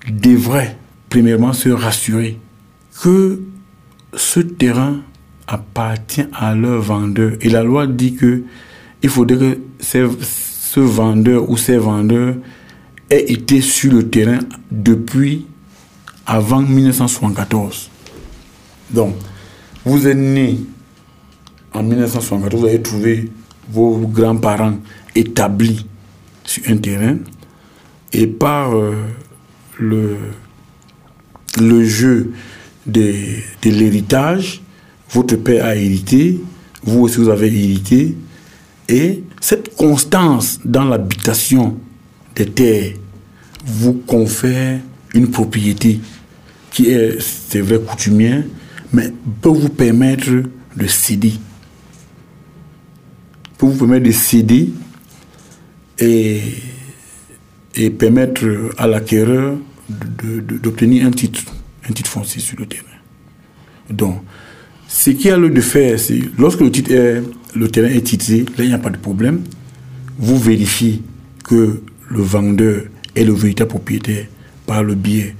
[0.09, 0.77] devrait
[1.09, 2.39] premièrement se rassurer
[3.03, 3.41] que
[4.15, 5.01] ce terrain
[5.47, 7.33] appartient à leur vendeur.
[7.41, 8.45] Et la loi dit que
[9.03, 12.35] il faudrait que ce vendeur ou ces vendeurs
[13.09, 14.41] ait été sur le terrain
[14.71, 15.47] depuis
[16.27, 17.91] avant 1974.
[18.91, 19.15] Donc,
[19.85, 20.59] vous êtes né
[21.73, 23.31] en 1974, vous avez trouvé
[23.71, 24.79] vos grands-parents
[25.15, 25.87] établis
[26.45, 27.17] sur un terrain
[28.13, 28.95] et par euh,
[29.79, 30.17] le,
[31.59, 32.33] le jeu
[32.87, 33.15] de,
[33.65, 34.63] l'héritage,
[35.11, 36.41] votre père a hérité,
[36.83, 38.17] vous aussi vous avez hérité,
[38.89, 41.77] et cette constance dans l'habitation
[42.35, 42.93] des terres
[43.65, 44.81] vous confère
[45.15, 46.01] une propriété
[46.71, 48.45] qui est, c'est vrai, coutumière,
[48.93, 50.31] mais peut vous permettre
[50.77, 51.35] de céder.
[53.59, 54.73] Peut vous permettre de céder
[55.99, 56.41] et,
[57.75, 58.45] et permettre
[58.79, 59.57] à l'acquéreur
[59.89, 61.43] d'obtenir un titre,
[61.91, 62.85] un titre foncier sur le terrain.
[63.91, 64.23] Donc,
[64.89, 68.69] ce qu'il y a lieu de faire, c'est lorsque le, terrain est titré, là il
[68.69, 69.43] n'y a pas de problème.
[70.19, 71.03] Vous vérifiez
[71.45, 72.83] que le vendeur
[73.15, 74.27] est le véritable propriétaire
[74.67, 75.35] par le biais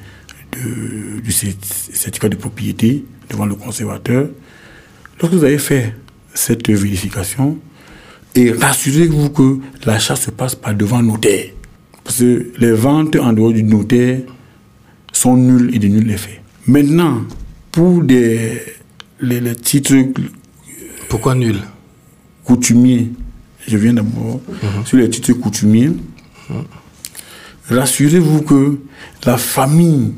[0.53, 4.29] de, du certificat de propriété devant le conservateur.
[5.21, 5.95] Lorsque vous avez fait
[6.35, 7.59] cette vérification,
[8.35, 11.47] et rassurez-vous que l'achat se passe pas devant notaire.
[12.05, 14.21] Parce que les ventes en dehors du notaire
[15.13, 16.40] sont nulles et de nul effet.
[16.67, 17.23] Maintenant,
[17.73, 18.61] pour des,
[19.21, 19.95] les, titres.
[21.09, 21.57] Pourquoi nul?
[22.45, 23.11] Coutumiers.
[23.67, 24.85] Je viens d'abord mhm.
[24.85, 25.89] sur les titres coutumiers.
[25.89, 26.65] Mhm.
[27.71, 28.79] Rassurez-vous que
[29.25, 30.13] la famille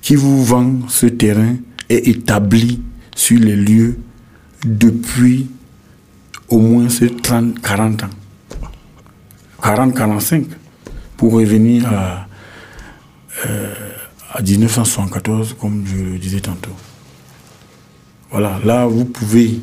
[0.00, 1.56] qui vous vend ce terrain
[1.88, 2.80] est établie
[3.14, 3.98] sur les lieux
[4.64, 5.46] depuis
[6.48, 8.10] au moins 30, 40 ans.
[9.62, 10.44] 40, 45
[11.16, 12.26] pour revenir à,
[13.46, 13.83] euh,
[14.34, 16.72] à 1974, comme je le disais tantôt.
[18.32, 19.60] Voilà, là, vous pouvez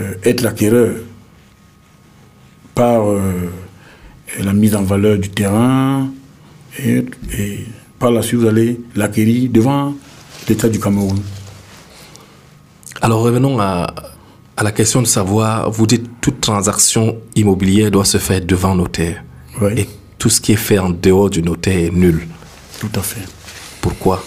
[0.00, 0.96] euh, être l'acquéreur
[2.74, 3.48] par euh,
[4.40, 6.10] la mise en valeur du terrain
[6.84, 7.04] et,
[8.00, 9.94] par la suite, vous allez l'acquérir devant
[10.48, 11.18] l'État du Cameroun.
[13.00, 13.94] Alors revenons à,
[14.56, 19.22] à la question de savoir, vous dites toute transaction immobilière doit se faire devant notaire.
[19.76, 19.88] Et
[20.18, 22.26] tout ce qui est fait en dehors du notaire est nul.
[22.80, 23.35] Tout à fait.
[23.86, 24.24] Pourquoi?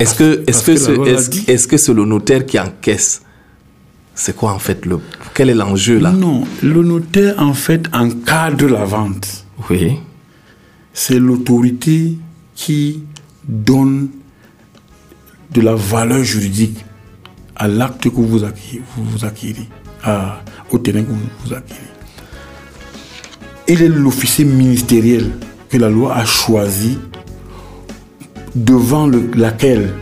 [0.00, 3.22] Est-ce que est-ce que est-ce que c'est le notaire qui encaisse?
[4.16, 4.98] C'est quoi en fait le
[5.32, 6.10] quel est l'enjeu là?
[6.10, 9.46] Non, le notaire en fait encadre la vente.
[9.70, 10.00] Oui.
[10.92, 12.18] C'est l'autorité
[12.56, 13.04] qui
[13.44, 14.08] donne
[15.52, 16.84] de la valeur juridique
[17.54, 19.68] à l'acte que vous acquérez, vous, acquérez
[20.72, 21.80] au terrain que vous, acquérez.
[23.68, 25.30] Il est l'officier ministériel
[25.68, 26.98] que la loi a choisi
[28.54, 29.92] devant le, laquelle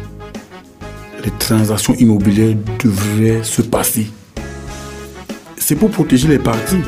[1.24, 4.08] les transactions immobilières devraient se passer.
[5.56, 6.82] C'est pour protéger les parties.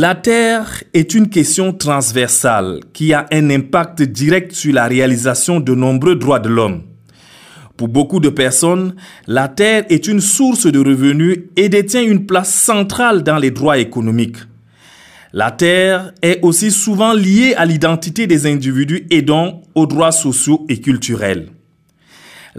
[0.00, 5.74] La terre est une question transversale qui a un impact direct sur la réalisation de
[5.74, 6.82] nombreux droits de l'homme.
[7.76, 8.94] Pour beaucoup de personnes,
[9.26, 13.78] la terre est une source de revenus et détient une place centrale dans les droits
[13.78, 14.36] économiques.
[15.32, 20.64] La terre est aussi souvent liée à l'identité des individus et donc aux droits sociaux
[20.68, 21.48] et culturels.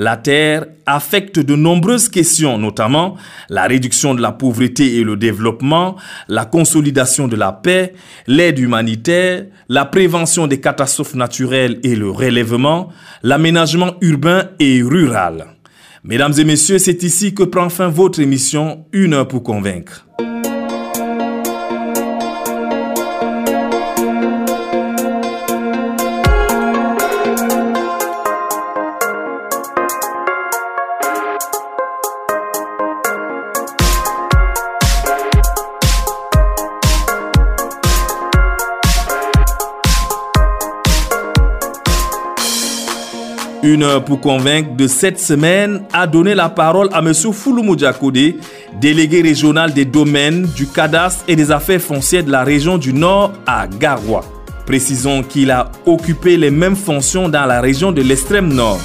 [0.02, 3.18] La terre affecte de nombreuses questions, notamment
[3.50, 5.98] la réduction de la pauvreté et le développement,
[6.30, 7.94] la consolidation de la paix,
[8.26, 12.94] l'aide humanitaire, la prévention des catastrophes naturelles et le relèvement,
[13.24, 15.48] l'aménagement urbain et rural.
[16.06, 20.09] Mesdames et messieurs, c'est ici que prend fin votre émission Une heure pour convaincre.
[44.06, 47.14] Pour convaincre de cette semaine a donné la parole à M.
[47.14, 48.36] Fouloumou Diakode,
[48.80, 53.34] délégué régional des domaines, du cadastre et des affaires foncières de la région du Nord
[53.46, 54.22] à Garoua.
[54.66, 58.80] Précisons qu'il a occupé les mêmes fonctions dans la région de l'extrême Nord.